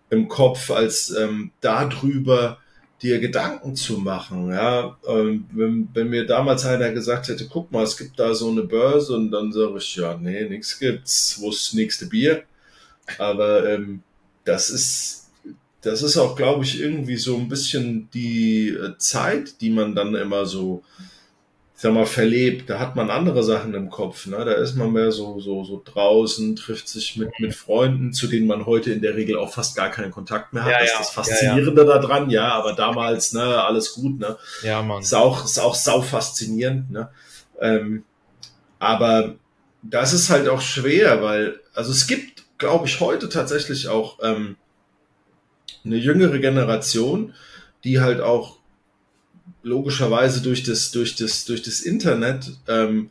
[0.09, 2.57] im Kopf, als ähm, darüber
[3.01, 4.49] dir Gedanken zu machen.
[4.49, 8.49] Ja, ähm, wenn, wenn mir damals einer gesagt hätte, guck mal, es gibt da so
[8.49, 12.43] eine Börse und dann sage ich, ja, nee, nichts gibt's, wo ist das nächste Bier?
[13.19, 14.01] Aber ähm,
[14.45, 15.29] das ist,
[15.81, 20.15] das ist auch, glaube ich, irgendwie so ein bisschen die äh, Zeit, die man dann
[20.15, 20.83] immer so,
[21.83, 22.69] sag mal, verlebt.
[22.69, 24.25] Da hat man andere Sachen im Kopf.
[24.25, 24.37] Ne?
[24.37, 28.47] Da ist man mehr so, so, so draußen, trifft sich mit, mit Freunden, zu denen
[28.47, 30.71] man heute in der Regel auch fast gar keinen Kontakt mehr hat.
[30.71, 30.99] Ja, das ja.
[30.99, 34.37] ist das Faszinierende daran, ja, aber damals, ne, alles gut, ne?
[34.63, 35.01] Ja, Mann.
[35.01, 37.09] Ist auch, ist auch sau faszinierend, ne?
[37.59, 38.05] Ähm,
[38.79, 39.35] aber
[39.81, 44.55] das ist halt auch schwer, weil, also es gibt, glaube ich, heute tatsächlich auch ähm,
[45.83, 47.33] eine jüngere Generation,
[47.83, 48.57] die halt auch
[49.61, 53.09] logischerweise durch das, durch das, durch das Internet ähm,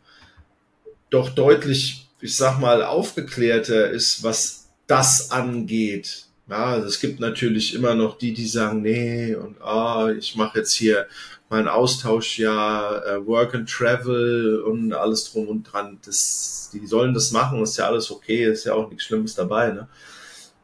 [1.10, 6.26] doch deutlich, ich sag mal, aufgeklärter ist, was das angeht.
[6.48, 10.58] Ja, also es gibt natürlich immer noch die, die sagen, nee, und ah, ich mache
[10.58, 11.06] jetzt hier
[11.48, 15.98] mein Austauschjahr, äh, Work and Travel und alles drum und dran.
[16.04, 19.70] Das, die sollen das machen, ist ja alles okay, ist ja auch nichts Schlimmes dabei,
[19.70, 19.88] ne?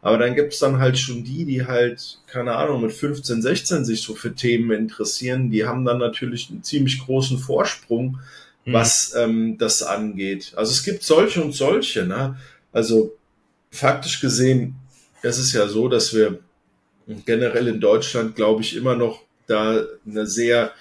[0.01, 4.03] Aber dann gibt's dann halt schon die, die halt, keine Ahnung, mit 15, 16 sich
[4.03, 8.19] so für Themen interessieren, die haben dann natürlich einen ziemlich großen Vorsprung,
[8.69, 8.75] Hm.
[8.75, 10.53] was ähm, das angeht.
[10.55, 12.37] Also es gibt solche und solche, ne?
[12.71, 13.17] Also
[13.71, 14.77] faktisch gesehen,
[15.23, 16.41] es ist ja so, dass wir
[17.25, 20.73] generell in Deutschland, glaube ich, immer noch da eine sehr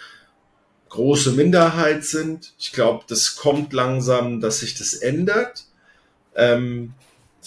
[0.90, 2.54] große Minderheit sind.
[2.60, 5.66] Ich glaube, das kommt langsam, dass sich das ändert.
[6.36, 6.94] Ähm,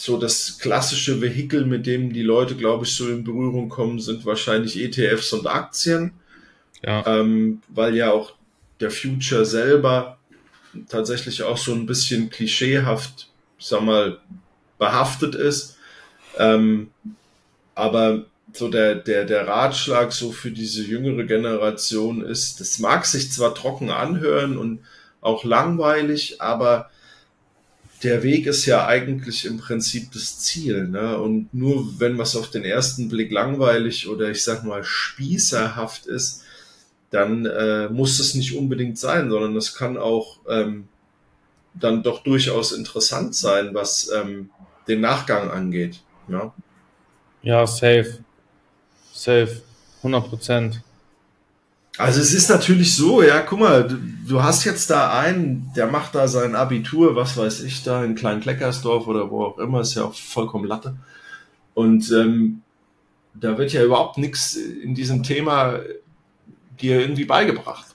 [0.03, 4.25] so das klassische Vehikel, mit dem die Leute, glaube ich, so in Berührung kommen, sind
[4.25, 6.13] wahrscheinlich ETFs und Aktien,
[6.83, 7.05] Ja.
[7.07, 8.33] ähm, weil ja auch
[8.81, 10.17] der Future selber
[10.89, 14.19] tatsächlich auch so ein bisschen klischeehaft, ich sag mal,
[14.79, 15.77] behaftet ist.
[16.39, 16.91] Ähm,
[17.75, 23.31] aber so der, der, der Ratschlag so für diese jüngere Generation ist, das mag sich
[23.33, 24.81] zwar trocken anhören und
[25.21, 26.91] auch langweilig, aber
[28.03, 30.89] der Weg ist ja eigentlich im Prinzip das Ziel.
[30.89, 31.19] Ne?
[31.19, 36.45] Und nur wenn was auf den ersten Blick langweilig oder ich sag mal spießerhaft ist,
[37.11, 40.89] dann äh, muss es nicht unbedingt sein, sondern es kann auch ähm,
[41.75, 44.51] dann doch durchaus interessant sein, was ähm,
[44.89, 46.01] den Nachgang angeht.
[46.29, 46.55] Ja?
[47.43, 48.19] Ja, safe.
[49.13, 49.61] Safe.
[49.99, 50.83] 100 Prozent.
[52.01, 55.87] Also es ist natürlich so, ja, guck mal, du, du hast jetzt da einen, der
[55.87, 59.95] macht da sein Abitur, was weiß ich, da in Klein-Kleckersdorf oder wo auch immer, ist
[59.95, 60.97] ja auch vollkommen Latte.
[61.75, 62.63] Und ähm,
[63.35, 65.81] da wird ja überhaupt nichts in diesem Thema
[66.81, 67.87] dir irgendwie beigebracht.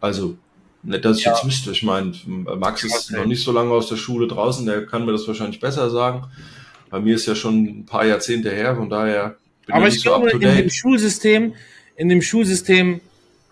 [0.00, 0.36] Also,
[0.82, 1.32] nicht, dass ich Ja.
[1.32, 1.72] jetzt wüsste.
[1.72, 5.12] Ich meine, Max ist noch nicht so lange aus der Schule draußen, der kann mir
[5.12, 6.24] das wahrscheinlich besser sagen.
[6.90, 10.04] Bei mir ist ja schon ein paar Jahrzehnte her, von daher bin Aber ich ich
[10.04, 10.72] nicht so glaube, up to in dem date.
[10.72, 11.54] Schulsystem,
[11.96, 13.00] in dem Schulsystem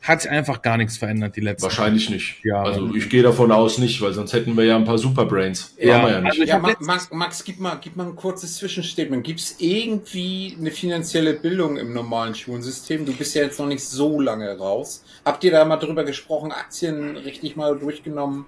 [0.02, 2.44] hat sich einfach gar nichts verändert die letzten Wahrscheinlich nicht.
[2.44, 2.62] Ja.
[2.62, 5.74] Also ich gehe davon aus nicht, weil sonst hätten wir ja ein paar Superbrains.
[5.78, 6.30] Ja, Haben wir ja nicht.
[6.32, 9.24] also Ja, Ma letztens- Max, Max, gib mal, gib mal ein kurzes Zwischenstatement.
[9.24, 13.06] Gibt es irgendwie eine finanzielle Bildung im normalen Schulsystem?
[13.06, 15.02] Du bist ja jetzt noch nicht so lange raus.
[15.24, 18.44] Habt ihr da mal drüber gesprochen, Aktien richtig mal durchgenommen?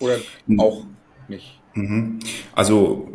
[0.00, 0.16] Oder
[0.56, 0.84] auch
[1.28, 1.58] nicht?
[1.74, 2.20] Mhm.
[2.54, 3.06] Also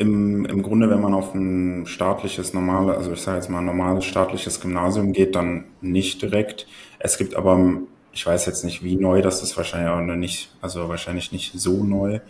[0.00, 4.04] im, im Grunde, wenn man auf ein staatliches, normale, also ich sage jetzt mal normales
[4.06, 6.66] staatliches Gymnasium geht, dann nicht direkt.
[6.98, 7.82] Es gibt aber,
[8.12, 11.52] ich weiß jetzt nicht, wie neu das ist, wahrscheinlich auch noch nicht, also wahrscheinlich nicht
[11.54, 12.20] so neu.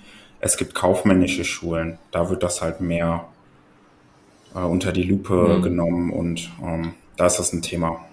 [0.41, 3.29] Es gibt kaufmännische Schulen, da wird das halt mehr
[4.55, 5.63] äh, unter die Lupe Mhm.
[5.63, 8.05] genommen und ähm, da ist das ein Thema.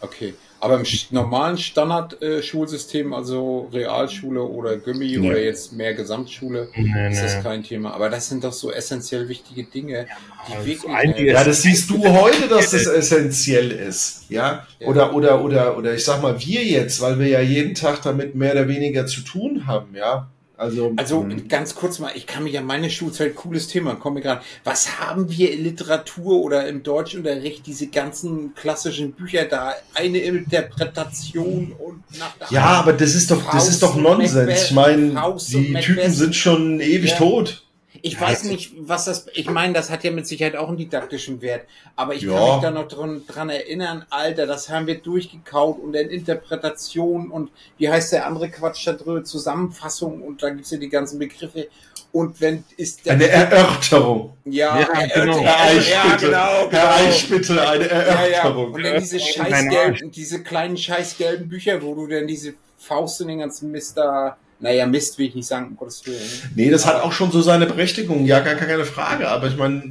[0.00, 0.41] Okay.
[0.62, 5.28] Aber im normalen Standard-Schulsystem, also Realschule oder Gummi Nee.
[5.28, 7.42] oder jetzt mehr Gesamtschule, Nee, ist das nee.
[7.42, 7.92] kein Thema.
[7.94, 10.06] Aber das sind doch so essentiell wichtige Dinge,
[10.48, 11.18] die also wirklich.
[11.18, 14.26] äh, Ja, das siehst du heute, dass das essentiell ist.
[14.28, 14.64] Ja?
[14.78, 14.86] Ja.
[14.86, 18.36] Oder, oder, oder, oder ich sag mal, wir jetzt, weil wir ja jeden Tag damit
[18.36, 20.28] mehr oder weniger zu tun haben, ja.
[20.62, 21.48] Also, Also Mhm.
[21.48, 24.42] ganz kurz mal, ich kann mich an meine Schulzeit, cooles Thema, komme gerade.
[24.62, 31.72] Was haben wir in Literatur oder im Deutschunterricht, diese ganzen klassischen Bücher da, eine Interpretation
[31.78, 34.34] und nach der ja, aber das ist doch, das ist doch Nonsens.
[34.34, 35.74] Macbeth, Ich meine, die.
[35.80, 37.16] Typen sind schon ewig Ja.
[37.16, 37.64] tot.
[38.04, 41.40] Ich weiß nicht, was das, ich meine, das hat ja mit Sicherheit auch einen didaktischen
[41.40, 42.52] Wert, aber ich kann Ja.
[42.54, 47.50] mich da noch dran, dran erinnern, Alter, das haben wir durchgekaut und dann Interpretation und
[47.78, 51.68] wie heißt der andere Quatsch da drüber, Zusammenfassung und da gibt's ja die ganzen Begriffe
[52.10, 54.36] und wenn ist der, Eine Erörterung.
[54.46, 55.38] ja, Ja, genau.
[55.38, 56.18] er- Herr Eich, ja, genau,
[56.68, 56.70] genau.
[56.72, 57.98] Herr Eich, bitte, eine Ja, ja.
[58.02, 58.72] Erörterung.
[58.74, 63.38] Und dann diese scheißgelben, diese kleinen scheißgelben Bücher, wo du dann diese Faust in den
[63.38, 66.18] ganzen Mist da, naja, Mist will ich nicht sagen, um Gottes Willen.
[66.54, 69.28] Nee, das hat auch schon so seine Berechtigung, ja, gar keine Frage.
[69.28, 69.82] Aber ich meine,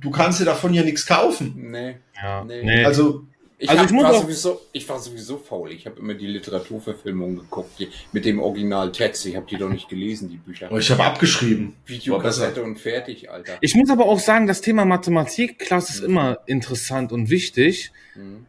[0.00, 1.52] du kannst dir davon ja nichts kaufen.
[1.70, 1.96] Nee.
[2.22, 2.42] Ja.
[2.44, 2.62] Nee.
[2.64, 2.84] Nee.
[2.84, 3.24] Also,
[3.56, 5.70] Ich, Also hab, ich muss war auch- sowieso, ich war sowieso faul.
[5.72, 9.24] Ich habe immer die Literaturverfilmung geguckt, die, mit dem Originaltext.
[9.26, 10.70] Ich habe die doch nicht gelesen, die Bücher.
[10.76, 11.68] ich habe abgeschrieben.
[11.68, 12.64] War Videokassette besser.
[12.66, 13.56] und fertig, Alter.
[13.60, 18.44] Ich muss aber auch sagen, das Thema Mathematik, Klasse ist immer interessant und wichtig, Mhm.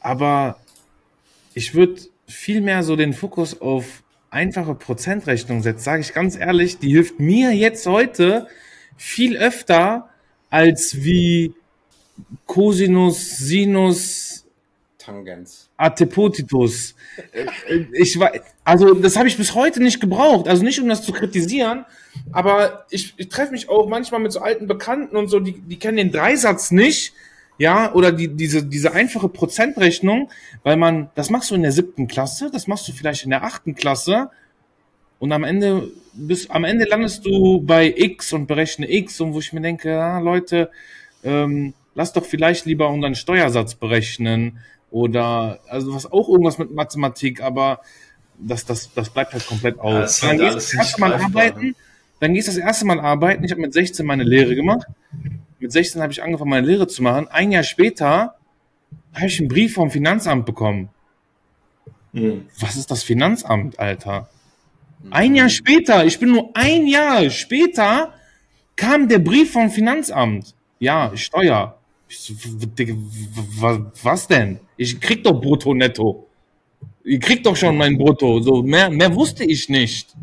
[0.00, 0.58] aber
[1.54, 4.02] ich würde viel mehr so den Fokus auf
[4.36, 8.46] einfache Prozentrechnung setzen, sage ich ganz ehrlich, die hilft mir jetzt heute
[8.96, 10.10] viel öfter
[10.50, 11.54] als wie
[12.44, 14.44] Cosinus, Sinus,
[14.98, 15.70] Tangens.
[15.78, 16.94] Atepotitus.
[17.32, 18.32] Äh, Ich war,
[18.64, 20.48] also das habe ich bis heute nicht gebraucht.
[20.48, 21.86] Also nicht um das zu kritisieren,
[22.32, 25.78] aber ich, ich treffe mich auch manchmal mit so alten Bekannten und so, die, die
[25.78, 27.14] kennen den Dreisatz nicht,
[27.58, 30.30] ja, oder die, diese, diese einfache Prozentrechnung,
[30.62, 33.44] weil man, das machst du in der siebten Klasse, das machst du vielleicht in der
[33.44, 34.30] achten Klasse
[35.18, 39.38] und am Ende bis am Ende landest du bei X und berechne X und wo
[39.38, 40.70] ich mir denke, ja, Leute,
[41.24, 44.58] ähm, lass doch vielleicht lieber unseren Steuersatz berechnen
[44.90, 47.80] oder also was auch irgendwas mit Mathematik, aber
[48.38, 50.20] das, das, das bleibt halt komplett aus.
[50.20, 51.74] Ja, dann gehst das erste Mal arbeiten, ne?
[52.20, 53.44] dann gehst du das erste Mal arbeiten.
[53.44, 54.86] Ich habe mit 16 meine Lehre gemacht.
[55.66, 57.26] Mit 16 habe ich angefangen, meine Lehre zu machen.
[57.26, 58.36] Ein Jahr später
[59.12, 60.90] habe ich einen Brief vom Finanzamt bekommen.
[62.14, 62.46] Hm.
[62.60, 64.30] Was ist das Finanzamt, Alter?
[65.10, 68.14] Ein Jahr später, ich bin nur ein Jahr später,
[68.76, 70.54] kam der Brief vom Finanzamt.
[70.78, 71.76] Ja, Steuer.
[72.08, 72.32] Ich
[74.04, 74.60] was denn?
[74.76, 76.28] Ich krieg doch Brutto netto.
[77.02, 78.38] Ich krieg doch schon mein Brutto.
[78.40, 80.14] So, mehr, mehr wusste ich nicht.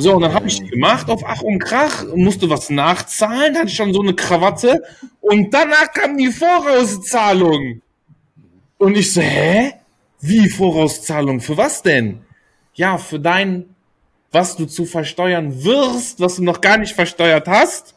[0.00, 3.76] So, und dann habe ich gemacht auf Ach und Krach, musste was nachzahlen, hatte ich
[3.76, 4.82] schon so eine Krawatte
[5.20, 7.82] und danach kam die Vorauszahlung.
[8.78, 9.74] Und ich so, hä?
[10.22, 11.42] Wie Vorauszahlung?
[11.42, 12.20] Für was denn?
[12.72, 13.66] Ja, für dein,
[14.32, 17.94] was du zu versteuern wirst, was du noch gar nicht versteuert hast.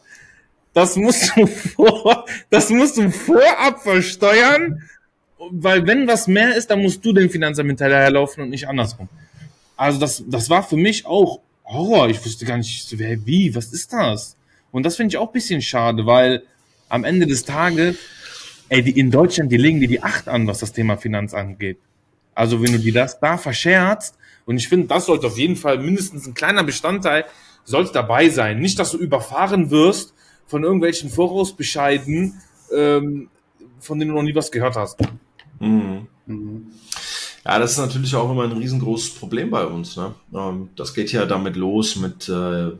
[0.74, 4.82] Das musst du vor, das musst du vorab versteuern,
[5.38, 9.08] weil wenn was mehr ist, dann musst du dem Finanzamt hinterherlaufen und nicht andersrum.
[9.74, 12.08] Also das, das war für mich auch Horror.
[12.08, 14.36] Ich wusste gar nicht, wer, wie, was ist das?
[14.70, 16.42] Und das finde ich auch ein bisschen schade, weil
[16.88, 17.96] am Ende des Tages,
[18.68, 21.78] ey, die, in Deutschland, die legen dir die Acht an, was das Thema Finanz angeht.
[22.34, 25.78] Also wenn du dir das da verscherzt, und ich finde, das sollte auf jeden Fall
[25.78, 27.24] mindestens ein kleiner Bestandteil,
[27.64, 28.58] sollte dabei sein.
[28.58, 30.12] Nicht, dass du überfahren wirst
[30.46, 32.40] von irgendwelchen Vorausbescheiden,
[32.74, 33.30] ähm,
[33.80, 34.98] von denen du noch nie was gehört hast.
[35.60, 36.08] Mhm.
[37.46, 39.96] Ja, das ist natürlich auch immer ein riesengroßes Problem bei uns.
[39.96, 40.14] Ne?
[40.34, 42.70] Ähm, Das geht ja damit los mit äh,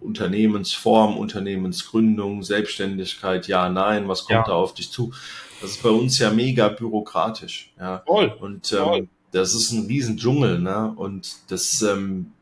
[0.00, 4.44] Unternehmensform, Unternehmensgründung, Selbstständigkeit, ja, nein, was kommt Ja.
[4.44, 5.12] da auf dich zu?
[5.60, 7.72] Das ist bei uns ja mega bürokratisch.
[7.78, 8.02] Ja.
[8.06, 8.34] Voll.
[8.40, 8.98] Und Voll.
[8.98, 10.92] ähm, das ist ein riesen Dschungel, ne?
[10.96, 12.32] Und das ähm,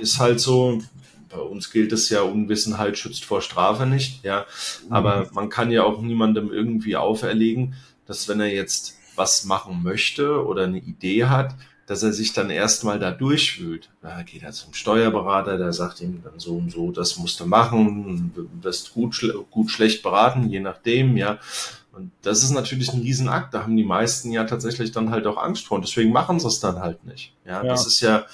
[0.00, 0.80] ist halt so,
[1.28, 4.46] bei uns gilt es ja, Unwissenheit schützt vor Strafe nicht, ja.
[4.88, 7.74] Aber man kann ja auch niemandem irgendwie auferlegen,
[8.06, 11.54] dass wenn er jetzt was machen möchte oder eine Idee hat,
[11.86, 13.90] dass er sich dann erstmal da durchwühlt.
[14.00, 17.46] Da geht er zum Steuerberater, der sagt ihm dann so und so, das musst du
[17.46, 19.20] machen, du wirst gut,
[19.50, 21.38] gut schlecht beraten, je nachdem, ja.
[21.92, 23.52] Und das ist natürlich ein Riesenakt.
[23.52, 25.76] Da haben die meisten ja tatsächlich dann halt auch Angst vor.
[25.76, 27.34] Und deswegen machen sie es dann halt nicht.
[27.44, 27.68] Ja, ja.
[27.68, 28.24] das ist ja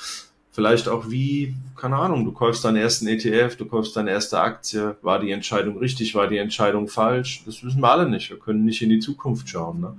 [0.52, 4.96] vielleicht auch wie, keine Ahnung, du kaufst deinen ersten ETF, du kaufst deine erste Aktie.
[5.02, 6.14] War die Entscheidung richtig?
[6.14, 7.42] War die Entscheidung falsch?
[7.46, 8.30] Das wissen wir alle nicht.
[8.30, 9.80] Wir können nicht in die Zukunft schauen.
[9.80, 9.96] Ne?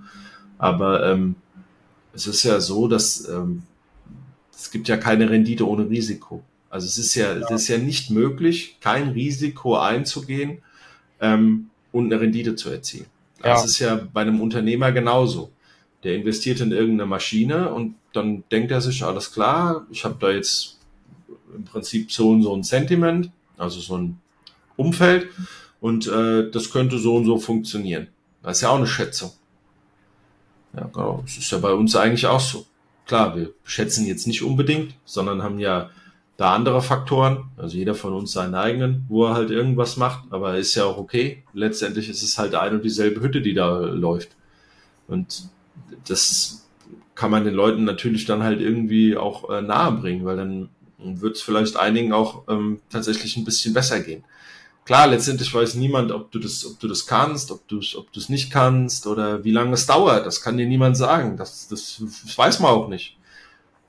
[0.59, 1.35] Aber ähm,
[2.13, 3.63] es ist ja so, dass ähm,
[4.53, 6.43] es gibt ja keine Rendite ohne Risiko.
[6.69, 7.45] Also es ist ja, ja.
[7.45, 10.61] es ist ja nicht möglich, kein Risiko einzugehen
[11.19, 13.07] ähm, und eine Rendite zu erzielen.
[13.39, 13.53] Ja.
[13.53, 15.49] Das ist ja bei einem Unternehmer genauso.
[16.03, 20.29] Der investiert in irgendeine Maschine und dann denkt er sich, alles klar, ich habe da
[20.29, 20.79] jetzt
[21.55, 24.19] im Prinzip so und so ein Sentiment, also so ein
[24.75, 25.29] Umfeld
[25.81, 28.07] und äh, das könnte so und so funktionieren.
[28.43, 29.31] Das ist ja auch eine Schätzung.
[30.75, 31.21] Ja, genau.
[31.23, 32.65] Das ist ja bei uns eigentlich auch so.
[33.05, 35.89] Klar, wir schätzen jetzt nicht unbedingt, sondern haben ja
[36.37, 40.57] da andere Faktoren, also jeder von uns seinen eigenen, wo er halt irgendwas macht, aber
[40.57, 41.43] ist ja auch okay.
[41.53, 44.29] Letztendlich ist es halt eine und dieselbe Hütte, die da läuft.
[45.07, 45.49] Und
[46.07, 46.69] das
[47.13, 51.35] kann man den Leuten natürlich dann halt irgendwie auch äh, nahe bringen, weil dann wird
[51.35, 54.23] es vielleicht einigen auch ähm, tatsächlich ein bisschen besser gehen.
[54.89, 58.11] Klar, letztendlich weiß niemand, ob du das, ob du das kannst, ob du es, ob
[58.11, 60.25] du es nicht kannst oder wie lange es dauert.
[60.25, 61.37] Das kann dir niemand sagen.
[61.37, 63.15] Das, das, das weiß man auch nicht.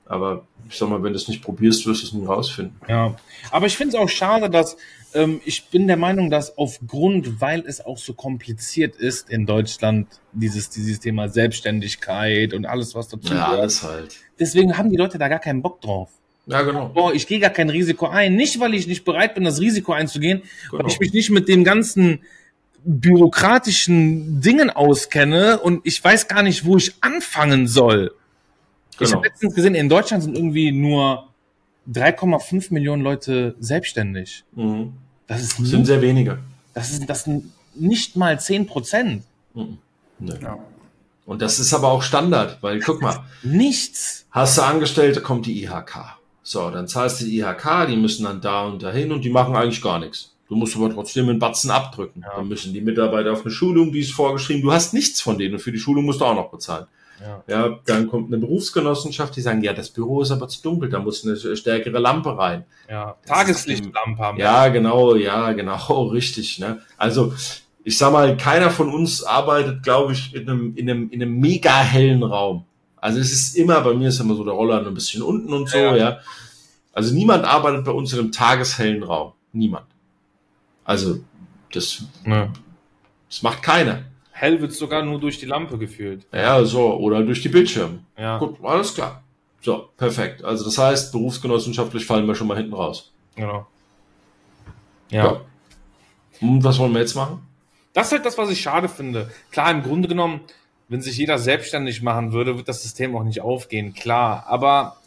[0.05, 2.79] Aber ich sag mal, wenn du es nicht probierst, wirst du es nie rausfinden.
[2.87, 3.15] Ja,
[3.49, 4.77] aber ich finde es auch schade, dass
[5.15, 10.07] ähm, ich bin der Meinung, dass aufgrund, weil es auch so kompliziert ist in Deutschland,
[10.33, 14.17] dieses, dieses Thema Selbstständigkeit und alles, was dazu ja, alles halt.
[14.39, 16.11] Deswegen haben die Leute da gar keinen Bock drauf.
[16.47, 16.89] Ja, genau.
[16.89, 18.35] Boah, ich gehe gar kein Risiko ein.
[18.35, 20.83] Nicht, weil ich nicht bereit bin, das Risiko einzugehen, genau.
[20.83, 22.19] weil ich mich nicht mit dem ganzen
[22.83, 28.13] bürokratischen Dingen auskenne und ich weiß gar nicht, wo ich anfangen soll.
[28.97, 29.09] Genau.
[29.09, 31.27] Ich habe letztens gesehen, in Deutschland sind irgendwie nur
[31.91, 34.43] 3,5 Millionen Leute selbstständig.
[34.55, 34.93] Mhm.
[35.27, 36.39] Das, ist das sind sehr wenige.
[36.73, 39.23] Das, ist, das sind nicht mal 10 Prozent.
[39.53, 39.77] Mhm.
[40.19, 40.33] Nee.
[40.41, 40.57] Ja.
[41.25, 43.23] Und das ist aber auch Standard, weil guck mal.
[43.43, 44.25] Nichts.
[44.31, 46.17] Hast du Angestellte, kommt die IHK.
[46.43, 49.55] So, dann zahlst du die IHK, die müssen dann da und dahin und die machen
[49.55, 50.35] eigentlich gar nichts.
[50.47, 52.23] Du musst aber trotzdem einen Batzen abdrücken.
[52.23, 52.35] Ja.
[52.35, 54.61] Dann müssen die Mitarbeiter auf eine Schulung, die ist vorgeschrieben.
[54.61, 56.87] Du hast nichts von denen und für die Schulung musst du auch noch bezahlen.
[57.21, 57.43] Ja.
[57.47, 60.99] ja, dann kommt eine Berufsgenossenschaft, die sagen, ja, das Büro ist aber zu dunkel, da
[60.99, 62.65] muss eine stärkere Lampe rein.
[62.89, 64.39] Ja, Tageslichtlampe haben.
[64.39, 66.57] Ja, genau, ja, genau, richtig.
[66.57, 66.81] Ne?
[66.97, 67.33] Also
[67.83, 71.39] ich sag mal, keiner von uns arbeitet, glaube ich, in einem, in einem, in einem
[71.39, 72.65] mega hellen Raum.
[73.01, 75.67] Also es ist immer, bei mir ist immer so der Roller ein bisschen unten und
[75.67, 75.95] so, ja.
[75.95, 76.19] ja.
[76.93, 79.33] Also niemand arbeitet bei uns in einem tageshellen Raum.
[79.53, 79.87] Niemand.
[80.85, 81.19] Also
[81.73, 82.49] das, ja.
[83.27, 84.03] das macht keiner.
[84.31, 86.25] Hell wird sogar nur durch die Lampe gefühlt.
[86.31, 87.99] Ja, so, oder durch die Bildschirme.
[88.17, 88.37] Ja.
[88.37, 89.23] Gut, alles klar.
[89.61, 90.43] So, perfekt.
[90.43, 93.11] Also das heißt, berufsgenossenschaftlich fallen wir schon mal hinten raus.
[93.35, 93.67] Genau.
[95.09, 95.25] Ja.
[95.25, 95.41] ja.
[96.39, 97.47] Und was wollen wir jetzt machen?
[97.93, 99.31] Das ist halt das, was ich schade finde.
[99.51, 100.41] Klar, im Grunde genommen,
[100.91, 104.43] wenn sich jeder selbstständig machen würde, wird das System auch nicht aufgehen, klar.
[104.47, 104.97] Aber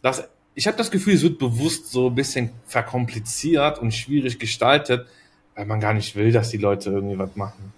[0.00, 5.08] das, ich habe das Gefühl, es wird bewusst so ein bisschen verkompliziert und schwierig gestaltet,
[5.56, 7.72] weil man gar nicht will, dass die Leute irgendwie was machen.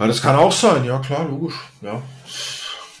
[0.00, 1.54] Ja, das kann auch sein, ja klar, logisch.
[1.82, 2.02] Ja.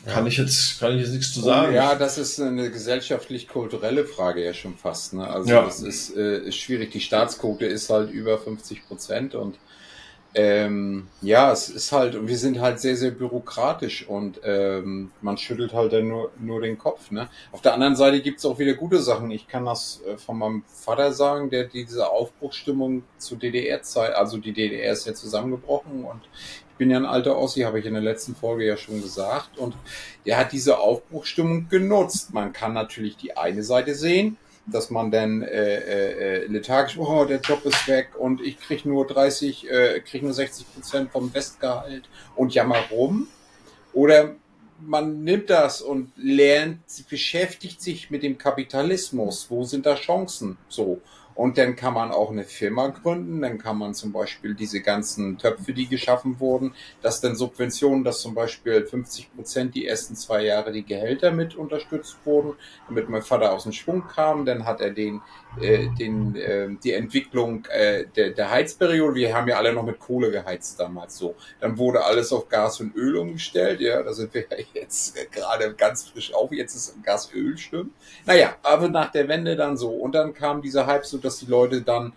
[0.06, 1.74] Kann ich jetzt, kann ich jetzt nichts zu sagen.
[1.74, 5.14] ja, das ist eine gesellschaftlich-kulturelle Frage ja schon fast.
[5.14, 5.26] Ne?
[5.26, 5.62] Also ja.
[5.64, 6.92] das ist, äh, ist schwierig.
[6.92, 9.58] Die Staatsquote ist halt über 50 Prozent und
[10.34, 15.72] ähm, ja, es ist halt, wir sind halt sehr, sehr bürokratisch und ähm, man schüttelt
[15.72, 17.10] halt dann nur, nur den Kopf.
[17.10, 17.28] Ne?
[17.50, 19.30] Auf der anderen Seite gibt's auch wieder gute Sachen.
[19.32, 24.52] Ich kann das äh, von meinem Vater sagen, der diese Aufbruchsstimmung zu DDR-Zeit, also die
[24.52, 26.20] DDR ist ja zusammengebrochen und
[26.78, 29.58] bin ja ein alter Ossi, habe ich in der letzten Folge ja schon gesagt.
[29.58, 29.74] Und
[30.24, 32.32] der hat diese Aufbruchstimmung genutzt.
[32.32, 37.40] Man kann natürlich die eine Seite sehen, dass man dann äh, äh, lethargisch, oh, der
[37.40, 42.08] Job ist weg und ich krieg nur 30, äh, krieg nur 60 Prozent vom Westgehalt
[42.36, 43.28] und jammer rum.
[43.92, 44.36] Oder
[44.80, 49.46] man nimmt das und lernt, beschäftigt sich mit dem Kapitalismus.
[49.50, 50.56] Wo sind da Chancen?
[50.68, 51.00] So.
[51.40, 55.38] Und dann kann man auch eine Firma gründen, dann kann man zum Beispiel diese ganzen
[55.38, 60.44] Töpfe, die geschaffen wurden, dass dann Subventionen, dass zum Beispiel 50 Prozent die ersten zwei
[60.44, 62.56] Jahre die Gehälter mit unterstützt wurden,
[62.88, 65.22] damit mein Vater aus dem Schwung kam, dann hat er den,
[65.60, 69.98] äh, den, äh, die Entwicklung äh, der, der Heizperiode, wir haben ja alle noch mit
[69.98, 74.32] Kohle geheizt damals so, dann wurde alles auf Gas und Öl umgestellt, ja, da sind
[74.34, 77.92] wir ja jetzt gerade ganz frisch auf, jetzt ist Gasöl schlimm.
[78.26, 79.90] Naja, aber nach der Wende dann so.
[79.90, 82.12] Und dann kam dieser Hype so, dass die Leute dann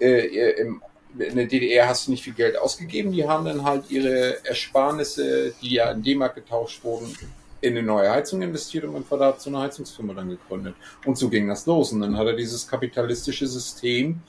[0.00, 0.26] äh,
[0.60, 0.82] im,
[1.18, 5.52] in der DDR hast du nicht viel Geld ausgegeben, die haben dann halt ihre Ersparnisse,
[5.62, 7.14] die ja in D-Mark getauscht wurden,
[7.60, 10.74] in eine neue Heizung investiert und mein Vater hat so eine Heizungsfirma dann gegründet.
[11.04, 11.92] Und so ging das los.
[11.92, 14.20] Und dann hat er dieses kapitalistische System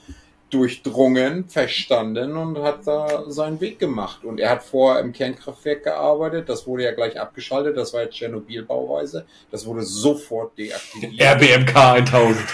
[0.50, 4.24] durchdrungen, verstanden und hat da seinen Weg gemacht.
[4.24, 8.16] Und er hat vorher im Kernkraftwerk gearbeitet, das wurde ja gleich abgeschaltet, das war jetzt
[8.16, 11.20] Tschernobyl-Bauweise, das wurde sofort deaktiviert.
[11.22, 12.36] RBMK 1000.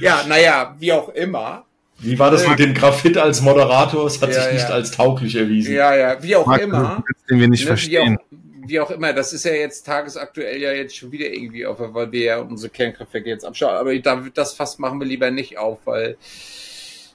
[0.00, 1.64] Ja, naja, wie auch immer.
[1.98, 4.06] Wie war das mit dem Graphit als Moderator?
[4.06, 4.74] Es hat Ja, sich nicht ja.
[4.74, 5.74] als tauglich erwiesen.
[5.74, 7.04] Ja, ja, wie auch Marc, immer.
[7.28, 8.18] den wir nicht Ne, verstehen.
[8.30, 11.66] Wie auch, wie auch immer, das ist ja jetzt tagesaktuell ja jetzt schon wieder irgendwie
[11.66, 13.74] auf, weil wir ja unsere Kernkraftwerke jetzt abschauen.
[13.74, 16.16] Aber da- das Fass machen wir lieber nicht auf, weil,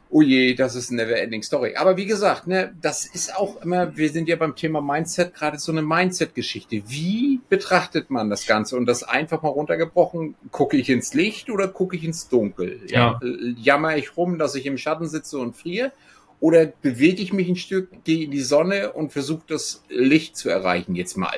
[0.10, 1.76] oh je, das ist eine never-ending Story.
[1.76, 5.58] Aber wie gesagt, ne, das ist auch immer, wir sind ja beim Thema Mindset, gerade
[5.60, 6.84] so eine Mindset-Geschichte.
[6.88, 8.78] Wie betrachtet man das Ganze?
[8.78, 12.82] Und das einfach mal runtergebrochen, gucke ich ins Licht oder gucke ich ins Dunkel?
[12.88, 13.20] Ja.
[13.24, 15.92] Äh, Jammer ich rum, dass ich im Schatten sitze und friere?
[16.40, 20.50] Oder bewege ich mich ein Stück, gehe in die Sonne und versuche das Licht zu
[20.50, 20.96] erreichen?
[20.96, 21.32] Jetzt mal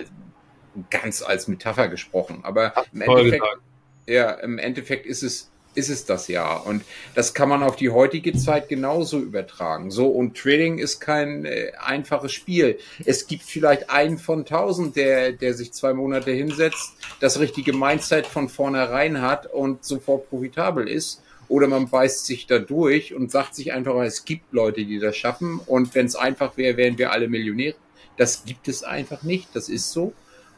[0.90, 2.40] ganz als Metapher gesprochen.
[2.44, 3.46] Aber im Endeffekt,
[4.08, 6.56] ja, im Endeffekt ist es, ist es das ja.
[6.56, 6.84] Und
[7.14, 9.92] das kann man auf die heutige Zeit genauso übertragen.
[9.92, 12.80] So, und Trading ist kein äh, einfaches Spiel.
[13.06, 18.26] Es gibt vielleicht einen von tausend, der, der sich zwei Monate hinsetzt, das richtige Mindset
[18.26, 21.22] von vornherein hat und sofort profitabel ist.
[21.50, 25.16] Oder man beißt sich da durch und sagt sich einfach, es gibt Leute, die das
[25.16, 25.60] schaffen.
[25.66, 27.76] Und wenn es einfach wäre, wären wir alle Millionäre.
[28.18, 29.50] Das gibt es einfach nicht.
[29.54, 30.14] Das ist so.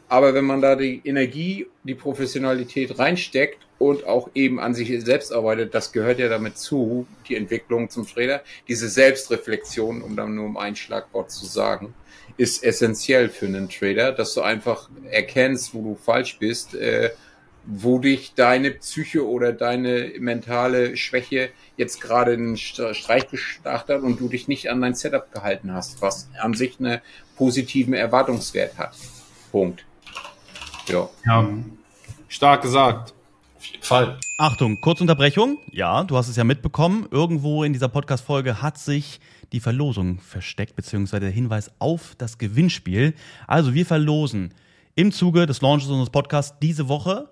[0.08, 5.32] Aber wenn man da die Energie, die Professionalität reinsteckt und auch eben an sich selbst
[5.32, 8.42] arbeitet, das gehört ja damit zu, die Entwicklung zum Trader.
[8.66, 11.94] Diese Selbstreflexion, um dann nur um ein Schlagwort zu sagen,
[12.36, 17.10] ist essentiell für einen Trader, dass du einfach erkennst, wo du falsch bist, äh,
[17.66, 24.02] wo dich deine Psyche oder deine mentale Schwäche jetzt gerade einen St- Streich gestartet hat
[24.02, 27.00] und du dich nicht an dein Setup gehalten hast, was an sich einen
[27.36, 28.94] positiven Erwartungswert hat.
[29.52, 29.84] Punkt.
[30.88, 31.08] Ja.
[31.26, 31.48] Ja.
[32.28, 33.12] Stark gesagt.
[33.58, 34.18] Auf jeden Fall.
[34.38, 35.58] Achtung, kurze Unterbrechung.
[35.70, 37.06] Ja, du hast es ja mitbekommen.
[37.10, 39.20] Irgendwo in dieser Podcast-Folge hat sich
[39.52, 43.14] die Verlosung versteckt, beziehungsweise der Hinweis auf das Gewinnspiel.
[43.46, 44.54] Also wir verlosen
[44.94, 47.28] im Zuge des Launches unseres Podcasts diese Woche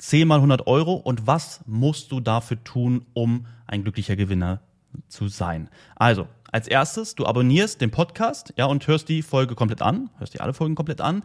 [0.00, 0.94] 10 mal 100 Euro.
[0.94, 4.60] Und was musst du dafür tun, um ein glücklicher Gewinner
[5.08, 5.68] zu sein?
[5.94, 10.34] Also, als erstes, du abonnierst den Podcast, ja, und hörst die Folge komplett an, hörst
[10.34, 11.22] dir alle Folgen komplett an.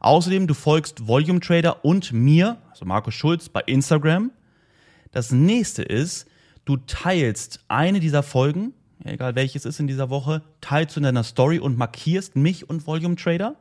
[0.00, 4.32] Außerdem, du folgst Volume Trader und mir, also Markus Schulz, bei Instagram.
[5.12, 6.26] Das nächste ist,
[6.64, 11.24] du teilst eine dieser Folgen, egal welches ist in dieser Woche, teilst du in deiner
[11.24, 13.56] Story und markierst mich und Volume Trader.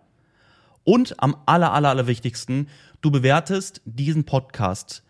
[0.84, 2.68] Und am aller, aller, aller wichtigsten,
[3.02, 5.04] du bewertest diesen Podcast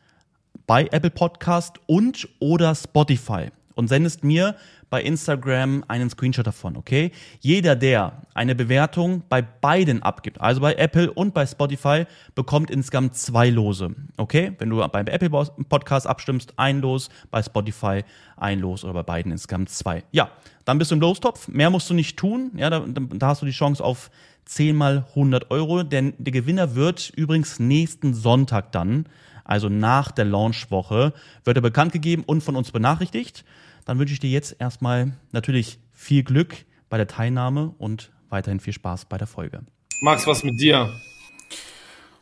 [0.67, 4.55] bei Apple Podcast und oder Spotify und sendest mir
[4.89, 7.11] bei Instagram einen Screenshot davon, okay?
[7.39, 12.05] Jeder, der eine Bewertung bei beiden abgibt, also bei Apple und bei Spotify,
[12.35, 14.53] bekommt insgesamt zwei Lose, okay?
[14.59, 15.31] Wenn du beim Apple
[15.67, 18.03] Podcast abstimmst, ein Los, bei Spotify
[18.37, 20.03] ein Los oder bei beiden insgesamt zwei.
[20.11, 20.29] Ja,
[20.65, 21.47] dann bist du im Lostopf.
[21.47, 22.51] Mehr musst du nicht tun.
[22.55, 24.11] Ja, da, da hast du die Chance auf
[24.45, 29.05] 10 mal 100 Euro, denn der Gewinner wird übrigens nächsten Sonntag dann,
[29.43, 31.13] also nach der Launchwoche,
[31.43, 33.43] wird er bekannt gegeben und von uns benachrichtigt.
[33.85, 36.55] Dann wünsche ich dir jetzt erstmal natürlich viel Glück
[36.89, 39.61] bei der Teilnahme und weiterhin viel Spaß bei der Folge.
[40.01, 40.89] Max, was mit dir?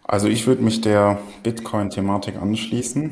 [0.03, 3.11] Also ich würde mich der Bitcoin-Thematik anschließen,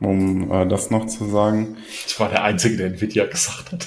[0.00, 1.76] um äh, das noch zu sagen.
[2.06, 3.86] Ich war der Einzige, der Nvidia gesagt hat.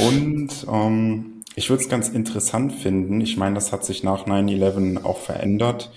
[0.00, 5.04] Und ähm, ich würde es ganz interessant finden, ich meine, das hat sich nach 9-11
[5.04, 5.90] auch verändert,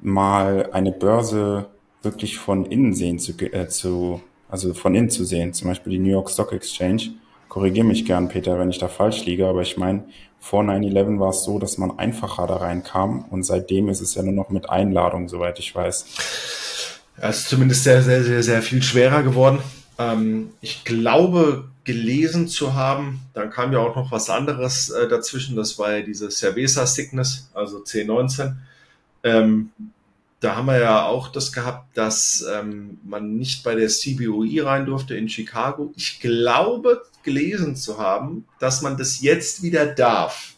[0.00, 1.66] mal eine Börse
[2.02, 5.98] wirklich von innen sehen zu, äh, zu, also von innen zu sehen, zum Beispiel die
[5.98, 7.10] New York Stock Exchange.
[7.48, 10.04] Korrigiere mich gern, Peter, wenn ich da falsch liege, aber ich meine,
[10.38, 14.22] vor 9-11 war es so, dass man einfacher da reinkam und seitdem ist es ja
[14.22, 16.06] nur noch mit Einladung, soweit ich weiß.
[17.18, 19.58] Es ist zumindest sehr, sehr, sehr, sehr viel schwerer geworden.
[19.98, 25.56] Ähm, ich glaube, gelesen zu haben, dann kam ja auch noch was anderes äh, dazwischen,
[25.56, 28.56] das war ja diese Cerveza Sickness, also C19.
[29.22, 29.70] Ähm,
[30.40, 34.84] da haben wir ja auch das gehabt, dass ähm, man nicht bei der CBOE rein
[34.84, 35.92] durfte in Chicago.
[35.96, 40.54] Ich glaube, gelesen zu haben, dass man das jetzt wieder darf.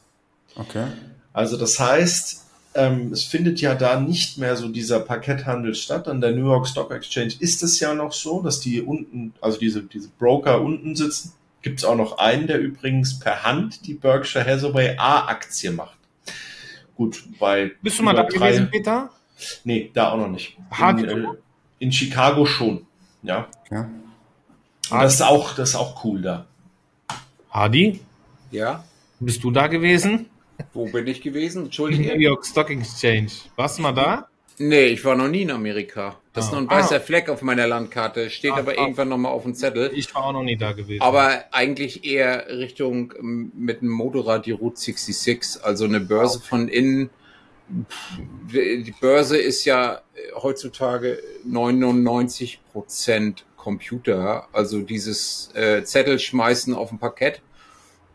[0.56, 0.88] Okay.
[1.32, 6.06] Also das heißt, ähm, es findet ja da nicht mehr so dieser Parketthandel statt.
[6.08, 9.58] An der New York Stock Exchange ist es ja noch so, dass die unten, also
[9.58, 11.32] diese, diese Broker unten sitzen.
[11.62, 15.98] Gibt es auch noch einen, der übrigens per Hand die Berkshire Hathaway A-Aktie macht.
[16.94, 19.10] Gut, bei Bist du mal da drei- gewesen, Peter?
[19.64, 20.56] Nee, da auch noch nicht.
[20.80, 21.26] In, äh,
[21.80, 22.86] in Chicago schon.
[23.22, 23.48] Ja.
[23.70, 23.88] Ja.
[24.90, 26.46] Und das ist auch, das ist auch cool da.
[27.50, 28.00] Hardy,
[28.50, 28.84] Ja,
[29.20, 30.26] bist du da gewesen?
[30.72, 31.58] Wo bin ich gewesen?
[31.60, 32.14] New Entschuldige.
[32.16, 33.30] York Stock Exchange.
[33.56, 34.28] Warst du mal da?
[34.60, 36.16] Nee, ich war noch nie in Amerika.
[36.32, 36.60] Das ist Ah.
[36.60, 37.00] noch ein weißer Ah.
[37.00, 38.28] Fleck auf meiner Landkarte.
[38.28, 38.80] Steht Ah, aber ah.
[38.82, 39.92] irgendwann nochmal auf dem Zettel.
[39.94, 41.00] Ich war auch noch nie da gewesen.
[41.00, 46.66] Aber eigentlich eher Richtung ähm, mit dem Motorrad die Route 66, also eine Börse von
[46.68, 47.10] innen.
[48.52, 54.48] Die Börse ist ja äh, heutzutage 99 Prozent Computer.
[54.52, 57.42] Also dieses äh, Zettel schmeißen auf ein Parkett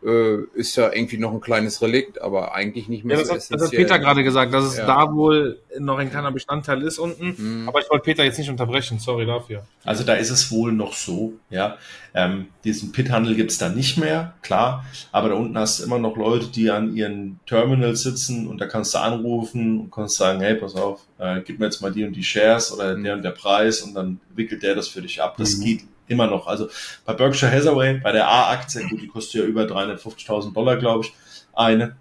[0.04, 3.34] äh, ist ja irgendwie noch ein kleines Relikt, aber eigentlich nicht mehr ja, das, so
[3.54, 3.76] hat, das hat.
[3.76, 4.86] Peter gerade gesagt, dass es Ja.
[4.86, 7.34] da wohl noch ein kleiner Bestandteil ist unten.
[7.62, 7.68] Mhm.
[7.68, 9.64] Aber ich wollte Peter jetzt nicht unterbrechen, sorry dafür.
[9.84, 11.76] Also da ist es wohl noch so, ja.
[12.14, 14.84] Ähm, diesen Pithandel gibt's da nicht mehr, klar.
[15.10, 18.66] Aber da unten hast du immer noch Leute, die an ihren Terminals sitzen und da
[18.66, 22.04] kannst du anrufen und kannst sagen, hey, pass auf, äh, gib mir jetzt mal die
[22.04, 25.20] und die Shares oder der und der Preis und dann wickelt der das für dich
[25.22, 25.36] ab.
[25.38, 25.62] Das Mhm.
[25.64, 26.46] geht immer noch.
[26.46, 26.68] Also
[27.04, 31.12] bei Berkshire Hathaway, bei der A-Aktie, gut, die kostet ja über 350.000 Dollar, glaube ich,
[31.54, 31.96] eine.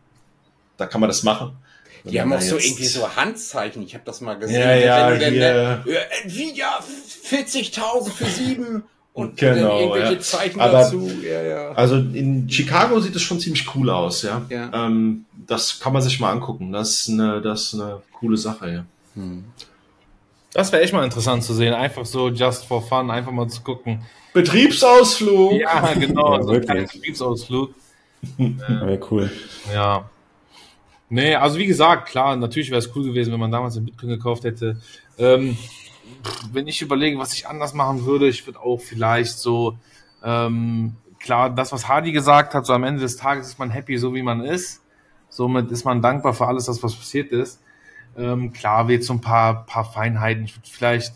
[0.77, 1.55] Da kann man das machen.
[2.05, 3.81] Die haben auch so irgendwie so Handzeichen.
[3.83, 4.59] Ich habe das mal gesehen.
[4.59, 5.83] Ja, ja, Wenn du dann, hier.
[5.85, 6.79] äh, Nvidia
[7.29, 8.83] 40.000 für sieben
[9.13, 10.19] und Genau, irgendwelche ja.
[10.19, 11.09] Zeichen Aber- dazu.
[11.23, 11.71] Ja, ja.
[11.73, 14.41] Also in Chicago sieht es schon ziemlich cool aus, ja.
[14.49, 14.69] Ja.
[14.73, 16.73] Ähm, das kann man sich mal angucken.
[16.73, 18.85] Das ist eine, das ist eine coole Sache, ja.
[19.15, 19.45] Hm.
[20.53, 21.73] Das wäre echt mal interessant zu sehen.
[21.73, 24.01] Einfach so just for fun, einfach mal zu gucken.
[24.33, 25.53] Betriebsausflug!
[25.53, 26.37] Ja, genau.
[26.37, 27.73] Ja, so ein Betriebsausflug.
[28.37, 29.31] Wäre cool.
[29.73, 30.09] Ja.
[31.09, 34.09] Nee, also wie gesagt, klar, natürlich wäre es cool gewesen, wenn man damals den Bitcoin
[34.09, 34.81] gekauft hätte.
[35.17, 35.57] Ähm,
[36.51, 39.77] wenn ich überlege, was ich anders machen würde, ich würde auch vielleicht so,
[40.23, 43.97] ähm, klar, das, was Hardy gesagt hat, so am Ende des Tages ist man happy,
[43.97, 44.81] so wie man ist.
[45.29, 47.59] Somit ist man dankbar für alles, das, was passiert ist.
[48.17, 50.45] Ähm, klar, wird so ein paar, paar Feinheiten.
[50.45, 51.13] Ich würde vielleicht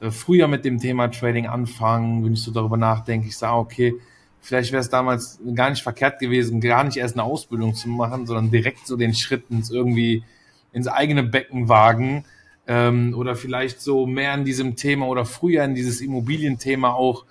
[0.00, 3.28] äh, früher mit dem Thema Trading anfangen, wenn ich so darüber nachdenke.
[3.28, 3.94] Ich sage, okay,
[4.40, 8.26] vielleicht wäre es damals gar nicht verkehrt gewesen, gar nicht erst eine Ausbildung zu machen,
[8.26, 10.24] sondern direkt so den Schritt ins irgendwie
[10.72, 12.24] ins eigene Becken wagen
[12.66, 17.24] ähm, oder vielleicht so mehr in diesem Thema oder früher in dieses Immobilienthema auch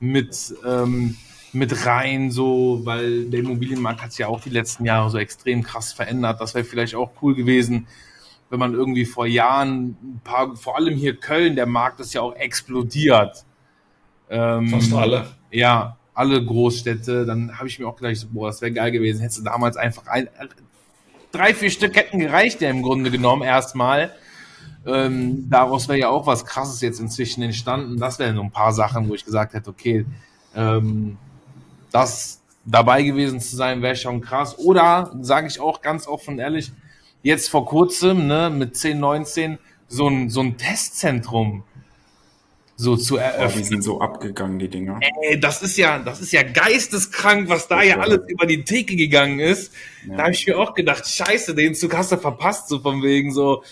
[0.00, 1.16] mit ähm,
[1.52, 5.62] mit rein, so, weil der Immobilienmarkt hat sich ja auch die letzten Jahre so extrem
[5.62, 6.40] krass verändert.
[6.40, 7.86] Das wäre vielleicht auch cool gewesen,
[8.50, 12.22] wenn man irgendwie vor Jahren ein paar, vor allem hier Köln, der Markt ist ja
[12.22, 13.44] auch explodiert.
[14.30, 15.28] Ähm, Fast alle.
[15.50, 19.20] ja, alle Großstädte, dann habe ich mir auch gedacht, so, boah, das wäre geil gewesen.
[19.20, 20.28] Hättest du damals einfach ein,
[21.32, 24.12] drei, vier Stück hätten gereicht, ja im Grunde genommen erstmal.
[24.86, 27.98] Ähm, daraus wäre ja auch was Krasses jetzt inzwischen entstanden.
[27.98, 30.06] Das wären so ein paar Sachen, wo ich gesagt hätte, okay,
[30.54, 31.18] ähm,
[31.92, 34.58] das dabei gewesen zu sein, wäre schon krass.
[34.58, 36.72] Oder, sage ich auch ganz offen und ehrlich,
[37.22, 39.58] jetzt vor kurzem, ne, mit 10, 19,
[39.88, 41.64] so ein, so ein Testzentrum
[42.80, 43.64] so zu Oh, die eröffnen.
[43.64, 45.00] sind so abgegangen, die Dinger.
[45.22, 48.00] Ey, das ist ja, das ist ja geisteskrank, was da ja Ja.
[48.02, 49.72] alles über die Theke gegangen ist.
[50.06, 50.16] Ja.
[50.16, 53.32] Da habe ich mir auch gedacht, scheiße, den Zug hast du verpasst, so von wegen
[53.32, 53.64] so,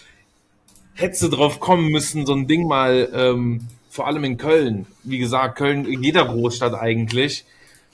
[0.95, 4.87] hättest du drauf kommen müssen, so ein Ding mal, ähm, vor allem in Köln.
[5.05, 7.45] Wie gesagt, Köln, in jeder Großstadt eigentlich.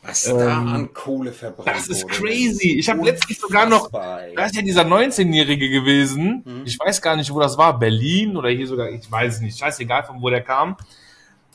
[0.05, 0.31] Was da
[0.61, 2.77] Ähm, an Kohle verbrannt Das ist wurde, crazy.
[2.79, 6.43] Ich habe letztens sogar noch, da ist ja dieser 19-Jährige gewesen.
[6.45, 6.63] Mhm.
[6.65, 7.79] Ich weiß gar nicht, wo das war.
[7.79, 9.59] Berlin oder hier sogar, ich weiß es nicht.
[9.59, 10.77] Scheißegal, von wo der kam.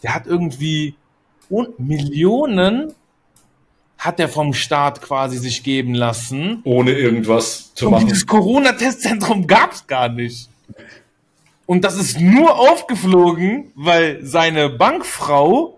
[0.01, 0.95] Der hat irgendwie
[1.49, 2.93] und Millionen
[3.97, 6.61] hat er vom Staat quasi sich geben lassen.
[6.63, 8.05] Ohne irgendwas zu Und machen.
[8.05, 10.49] dieses Corona-Testzentrum gab es gar nicht.
[11.65, 15.76] Und das ist nur aufgeflogen, weil seine Bankfrau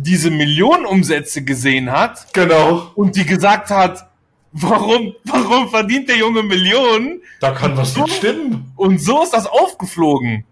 [0.00, 2.90] diese Millionenumsätze gesehen hat Genau.
[2.94, 4.08] und die gesagt hat,
[4.52, 7.20] warum, warum verdient der Junge Millionen?
[7.40, 8.72] Da kann was nicht stimmen.
[8.76, 10.44] Und so ist das aufgeflogen.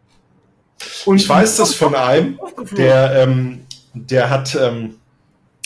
[1.04, 2.38] Und Ich weiß das von einem,
[2.72, 4.96] der, ähm, der hat ähm,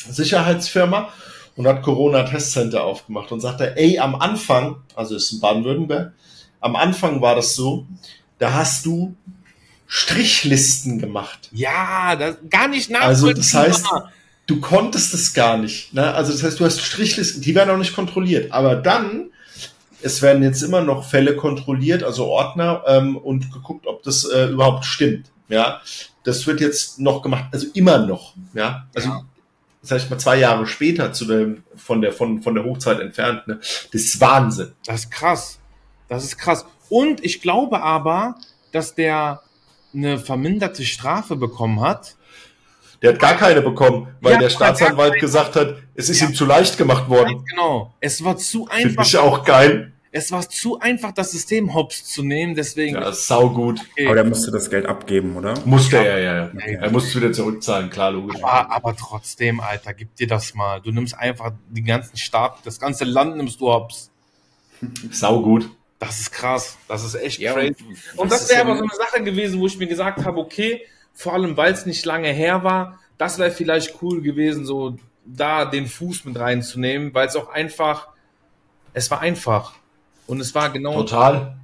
[0.09, 1.09] Sicherheitsfirma
[1.57, 6.13] und hat Corona-Testcenter aufgemacht und sagte, ey, am Anfang, also ist in Baden-Württemberg,
[6.61, 7.87] am Anfang war das so,
[8.39, 9.15] da hast du
[9.93, 11.49] Strichlisten gemacht.
[11.53, 13.67] ja, das gar nicht Also nachvollziehbar.
[13.67, 13.87] das heißt,
[14.47, 15.93] du konntest es gar nicht.
[15.93, 16.15] Ne?
[16.15, 18.53] Also das heißt, du hast Strichlisten, die werden auch nicht kontrolliert.
[18.53, 19.31] Aber dann
[20.03, 24.47] es werden jetzt immer noch Fälle kontrolliert, also Ordner, ähm, und geguckt, ob das äh,
[24.47, 25.27] überhaupt stimmt.
[25.49, 25.83] Ja,
[26.25, 28.35] das wird jetzt noch gemacht, also immer noch.
[28.55, 29.23] Ja, also Ja.
[29.83, 33.47] sag ich mal zwei Jahre später zu dem von der von von der Hochzeit entfernt.
[33.49, 33.59] Ne?
[33.93, 34.73] Das ist Wahnsinn.
[34.87, 35.59] Das ist krass.
[36.09, 36.65] Das ist krass.
[36.89, 38.37] Und ich glaube aber,
[38.73, 39.43] dass der
[39.95, 42.17] eine verminderte Strafe bekommen hat.
[43.03, 46.29] Der hat gar keine bekommen, weil Ja, der Staatsanwalt gesagt hat, es ist Ja.
[46.29, 47.37] ihm zu leicht gemacht worden.
[47.39, 47.95] Ganz genau.
[48.01, 49.07] Es war zu Finde einfach.
[49.07, 49.93] ich auch geil.
[50.13, 52.55] Es war zu einfach, das System hops zu nehmen.
[52.57, 52.97] Deswegen.
[52.97, 53.81] Ja, saugut.
[53.93, 54.07] okay.
[54.07, 55.55] Aber der musste das Geld abgeben, oder?
[55.65, 56.51] Musste er, ja, ja.
[56.53, 56.81] Ja.
[56.81, 58.43] Er musste wieder zurückzahlen, klar, logisch.
[58.43, 60.81] aber, aber trotzdem, Alter, gib dir das mal.
[60.81, 64.11] Du nimmst einfach die ganzen Staat, das ganze Land nimmst du hops.
[65.11, 65.71] Saugut.
[66.01, 66.77] Das ist krass.
[66.89, 67.77] Das ist echt Ja, crazy.
[68.15, 70.83] und Und das wäre aber so eine Sache gewesen, wo ich mir gesagt habe, okay,
[71.13, 74.97] vor allem weil es nicht lange her war, das wäre vielleicht cool gewesen, so
[75.27, 78.09] da den Fuß mit reinzunehmen, weil es auch einfach,
[78.95, 79.75] es war einfach.
[80.27, 81.59] Und es war genau, Total.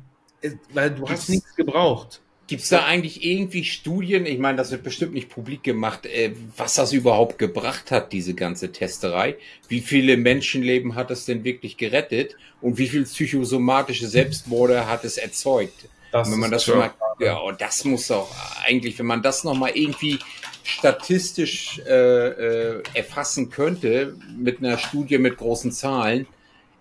[0.75, 2.21] weil du hast nichts gebraucht.
[2.49, 4.25] Gibt es da eigentlich irgendwie Studien?
[4.25, 8.35] Ich meine, das wird bestimmt nicht publik gemacht, äh, was das überhaupt gebracht hat, diese
[8.35, 9.37] ganze Testerei.
[9.69, 12.37] Wie viele Menschenleben hat es denn wirklich gerettet?
[12.61, 15.89] Und wie viel psychosomatische Selbstmorde hat es erzeugt?
[16.13, 16.77] Das wenn man das so.
[16.77, 18.31] mal, ja, und das muss auch
[18.65, 20.21] eigentlich, wenn man das nochmal irgendwie
[20.63, 26.27] statistisch äh, äh, erfassen könnte, mit einer Studie mit großen Zahlen,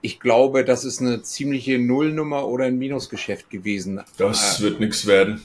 [0.01, 4.01] ich glaube, das ist eine ziemliche Nullnummer oder ein Minusgeschäft gewesen.
[4.17, 5.41] Das Äh, wird nichts werden.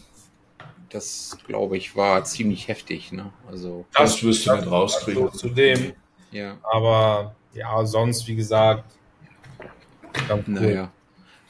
[0.90, 3.12] Das, glaube ich, war ziemlich heftig.
[3.12, 3.32] Ne?
[3.50, 5.22] Also, Das wirst du nicht rauskriegen.
[5.22, 5.92] so zu dem.
[6.32, 8.84] ja, Aber ja, sonst, wie gesagt,
[10.30, 10.42] cool.
[10.46, 10.90] naja.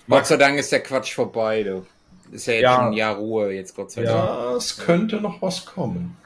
[0.08, 1.62] Gott sei Dank ist der Quatsch vorbei.
[1.62, 1.86] Du.
[2.32, 2.76] Ist ja jetzt Ja.
[2.76, 4.16] schon ein Jahr Ruhe, jetzt Gott sei Dank.
[4.16, 6.16] Ja, es könnte noch was kommen.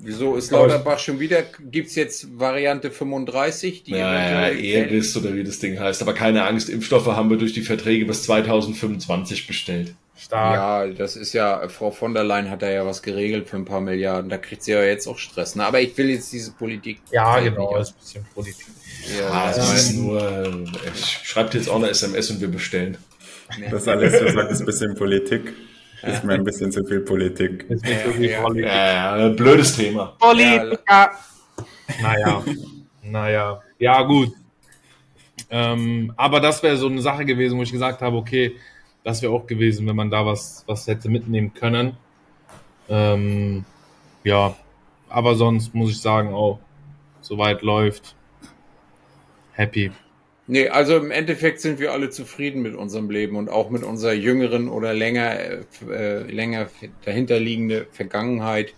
[0.00, 1.42] Wieso ist Aber- Lauterbach schon wieder?
[1.70, 3.84] Gibt's jetzt Variante 35?
[3.84, 6.02] Die Ja, ja, eventuell- Eris oder wie das Ding heißt.
[6.02, 9.94] Aber keine Angst, Impfstoffe haben wir durch die Verträge bis 2025 bestellt.
[10.16, 10.54] Stark.
[10.54, 13.64] Ja, das ist ja, Frau von der Leyen hat da ja was geregelt für ein
[13.64, 14.30] paar Milliarden.
[14.30, 15.56] Da kriegt sie ja jetzt auch Stress.
[15.56, 15.64] Ne?
[15.66, 17.00] Aber ich will jetzt diese Politik.
[17.10, 18.66] Ja, genau, das ist ein bisschen Politik.
[19.18, 22.96] Ja, Ah, das das ist nur, äh, schreibt jetzt auch eine SMS und wir bestellen.
[23.70, 25.52] Das alles, du sagst, ist ein bisschen Politik.
[26.02, 27.64] Ist mir ein bisschen zu viel Politik.
[27.68, 28.66] Ist nicht so viel Ja, Politik.
[28.66, 30.16] Ja, ja, blödes Thema.
[30.18, 31.10] Politiker.
[32.00, 32.42] Naja,
[33.02, 34.32] naja, ja gut.
[35.50, 38.56] Ähm, aber das wäre so eine Sache gewesen, wo ich gesagt habe, okay,
[39.04, 41.96] das wäre auch gewesen, wenn man da was, was hätte mitnehmen können.
[42.88, 43.64] Ähm,
[44.24, 44.56] ja,
[45.08, 46.60] aber sonst muss ich sagen, auch
[47.20, 48.16] soweit läuft.
[49.52, 49.90] Happy.
[50.46, 54.12] Nee, also im Endeffekt sind wir alle zufrieden mit unserem Leben und auch mit unserer
[54.12, 55.38] jüngeren oder länger,
[55.88, 56.68] äh, länger
[57.04, 58.74] dahinterliegende Vergangenheit.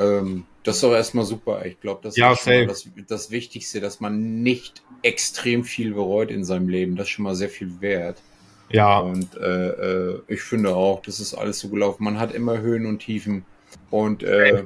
[0.00, 1.64] Ähm, das ist doch erstmal super.
[1.66, 6.32] Ich glaube, das Ja, ist schon das, das Wichtigste, dass man nicht extrem viel bereut
[6.32, 6.96] in seinem Leben.
[6.96, 8.20] Das ist schon mal sehr viel wert.
[8.70, 12.04] Ja, Und äh, äh, ich finde auch, das ist alles so gelaufen.
[12.04, 13.44] Man hat immer Höhen und Tiefen.
[13.90, 14.64] Und äh,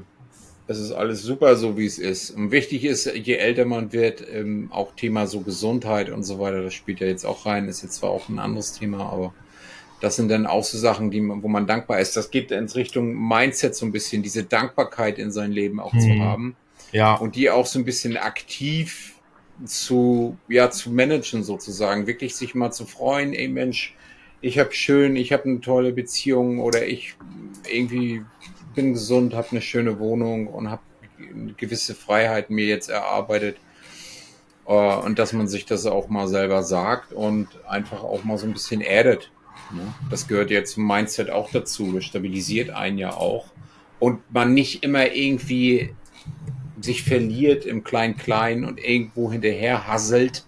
[0.67, 2.31] es ist alles super, so wie es ist.
[2.31, 6.63] Und wichtig ist, je älter man wird, ähm, auch Thema so Gesundheit und so weiter,
[6.63, 7.69] das spielt ja jetzt auch rein.
[7.69, 9.35] Ist jetzt zwar auch ein anderes Thema, aber
[10.01, 12.17] das sind dann auch so Sachen, die man, wo man dankbar ist.
[12.17, 16.09] Das geht in Richtung Mindset so ein bisschen, diese Dankbarkeit in sein Leben auch zu
[16.09, 16.23] Mhm.
[16.23, 16.57] haben
[16.93, 19.15] ja, und die auch so ein bisschen aktiv
[19.65, 23.95] zu, ja, zu managen sozusagen, wirklich sich mal zu freuen, ey Mensch,
[24.41, 27.15] ich habe schön, ich habe eine tolle Beziehung oder ich
[27.71, 28.23] irgendwie
[28.75, 30.83] bin gesund, habe eine schöne Wohnung und habe
[31.19, 33.57] eine gewisse Freiheit mir jetzt erarbeitet.
[34.67, 38.47] Äh, Und dass man sich das auch mal selber sagt und einfach auch mal so
[38.47, 39.31] ein bisschen erdet.
[39.73, 39.93] ne?
[40.11, 41.93] Das gehört ja zum Mindset auch dazu.
[41.93, 43.47] Das stabilisiert einen ja auch.
[43.99, 45.95] Und man nicht immer irgendwie
[46.83, 50.45] sich verliert im Klein-Klein und irgendwo hinterher hasselt,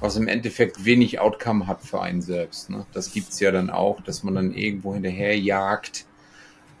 [0.00, 2.70] was im Endeffekt wenig Outcome hat für einen selbst.
[2.70, 2.86] Ne?
[2.92, 6.06] Das gibt's ja dann auch, dass man dann irgendwo hinterher jagt,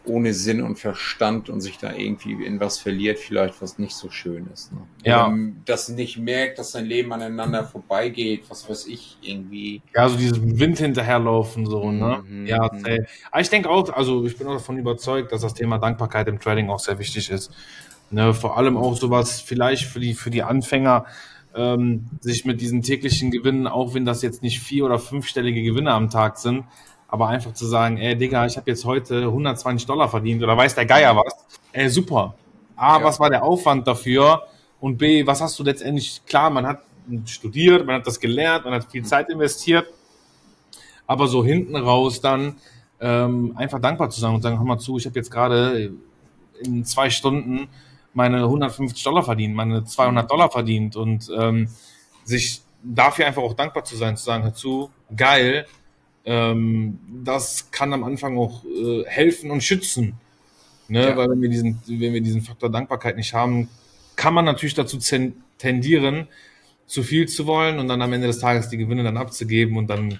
[0.04, 4.08] ohne Sinn und Verstand und sich da irgendwie in was verliert, vielleicht was nicht so
[4.08, 4.72] schön ist.
[4.72, 4.78] Ne?
[5.04, 5.26] Ja.
[5.26, 5.36] Oder
[5.66, 9.82] das nicht merkt, dass sein Leben aneinander vorbeigeht, was weiß ich, irgendwie.
[9.94, 12.24] ja, so diesem Wind hinterherlaufen, so, ne?
[12.26, 15.78] Mhm, Ja, aber ich denke auch, also ich bin auch davon überzeugt, dass das Thema
[15.78, 17.52] Dankbarkeit im Trading auch sehr wichtig ist.
[18.10, 21.04] Ne, vor allem auch sowas vielleicht für die, für die Anfänger,
[21.54, 25.92] ähm, sich mit diesen täglichen Gewinnen, auch wenn das jetzt nicht vier- oder fünfstellige Gewinne
[25.92, 26.64] am Tag sind,
[27.08, 30.74] aber einfach zu sagen, ey Digga, ich habe jetzt heute 120 Dollar verdient oder weiß
[30.74, 31.34] der Geier was,
[31.72, 32.34] ey super.
[32.76, 33.04] A, Ja.
[33.04, 34.42] was war der Aufwand dafür?
[34.80, 36.82] Und B, was hast du letztendlich, klar, man hat
[37.26, 39.86] studiert, man hat das gelernt, man hat viel Zeit investiert,
[41.06, 42.56] aber so hinten raus dann
[43.00, 45.92] ähm, einfach dankbar zu sein und sagen, hör mal zu, ich habe jetzt gerade
[46.62, 47.68] in zwei Stunden
[48.18, 51.68] meine 150 Dollar verdient, meine 200 Dollar verdient und ähm,
[52.24, 55.66] sich dafür einfach auch dankbar zu sein, zu sagen, dazu, geil,
[56.24, 60.14] ähm, das kann am Anfang auch äh, helfen und schützen.
[60.88, 61.10] Ne?
[61.10, 61.16] Ja.
[61.16, 63.68] Weil wenn wir, diesen, wenn wir diesen Faktor Dankbarkeit nicht haben,
[64.16, 64.98] kann man natürlich dazu
[65.56, 66.26] tendieren,
[66.86, 69.86] zu viel zu wollen und dann am Ende des Tages die Gewinne dann abzugeben und
[69.86, 70.18] dann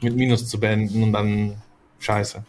[0.00, 1.60] mit Minus zu beenden und dann
[1.98, 2.46] scheiße.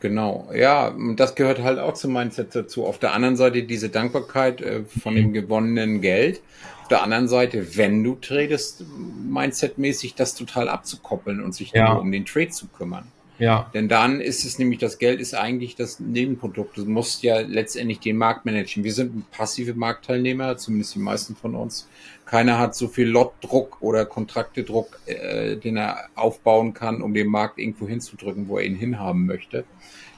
[0.00, 2.84] Genau, ja, und das gehört halt auch zum Mindset dazu.
[2.84, 6.42] Auf der anderen Seite diese Dankbarkeit äh, von dem gewonnenen Geld.
[6.82, 8.84] Auf der anderen Seite, wenn du tradest,
[9.26, 11.94] mindsetmäßig das total abzukoppeln und sich Ja.
[11.94, 13.06] nur um den Trade zu kümmern.
[13.38, 16.76] Ja, Denn dann ist es nämlich, das Geld ist eigentlich das Nebenprodukt.
[16.76, 18.84] Du musst ja letztendlich den Markt managen.
[18.84, 21.88] Wir sind passive Marktteilnehmer, zumindest die meisten von uns.
[22.26, 27.58] Keiner hat so viel Lotdruck oder Kontraktedruck, äh, den er aufbauen kann, um den Markt
[27.58, 29.64] irgendwo hinzudrücken, wo er ihn hinhaben möchte.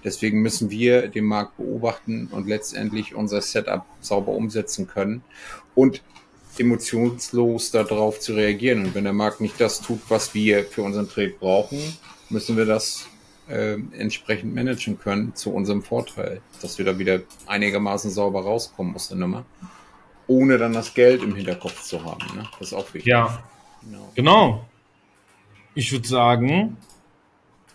[0.04, 5.22] Deswegen müssen wir den Markt beobachten und letztendlich unser Setup sauber umsetzen können
[5.74, 6.02] und
[6.58, 8.84] emotionslos darauf zu reagieren.
[8.84, 11.78] Und wenn der Markt nicht das tut, was wir für unseren Trade brauchen,
[12.30, 13.06] müssen wir das
[13.48, 19.08] äh, entsprechend managen können zu unserem Vorteil, dass wir da wieder einigermaßen sauber rauskommen aus
[19.08, 19.44] der Nummer,
[20.26, 22.24] ohne dann das Geld im Hinterkopf zu haben.
[22.36, 22.44] Ne?
[22.58, 23.06] Das ist auch wichtig.
[23.06, 23.42] ja,
[23.84, 24.10] Genau.
[24.16, 24.64] genau.
[25.74, 26.76] Ich würde sagen,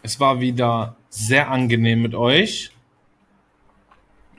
[0.03, 2.71] es war wieder sehr angenehm mit euch.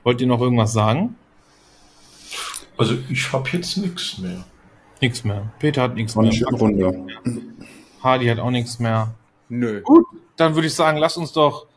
[0.03, 1.15] Wollt ihr noch irgendwas sagen?
[2.77, 4.43] Also ich habe jetzt nichts mehr.
[5.01, 5.51] Nichts mehr.
[5.59, 6.35] Peter hat nichts eine mehr.
[6.37, 7.07] schöne Runde.
[8.03, 9.13] Hardy hat auch nichts mehr.
[9.53, 9.81] Nö.
[9.81, 11.67] Gut, dann würde ich sagen, lasst uns doch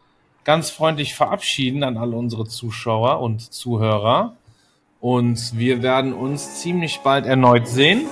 [0.44, 4.34] ganz freundlich verabschieden an alle unsere Zuschauer und Zuhörer.
[5.00, 8.06] Und wir werden uns ziemlich bald erneut sehen.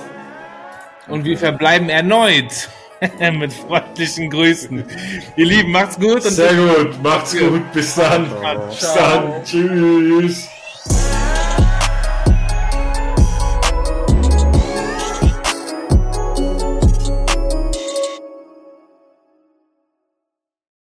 [1.07, 2.69] Und wir verbleiben erneut
[3.19, 4.85] mit freundlichen Grüßen.
[5.35, 8.29] Ihr Lieben, macht's gut und Sehr gut, macht's gut, bis dann.
[8.69, 10.47] Bis dann, tschüss.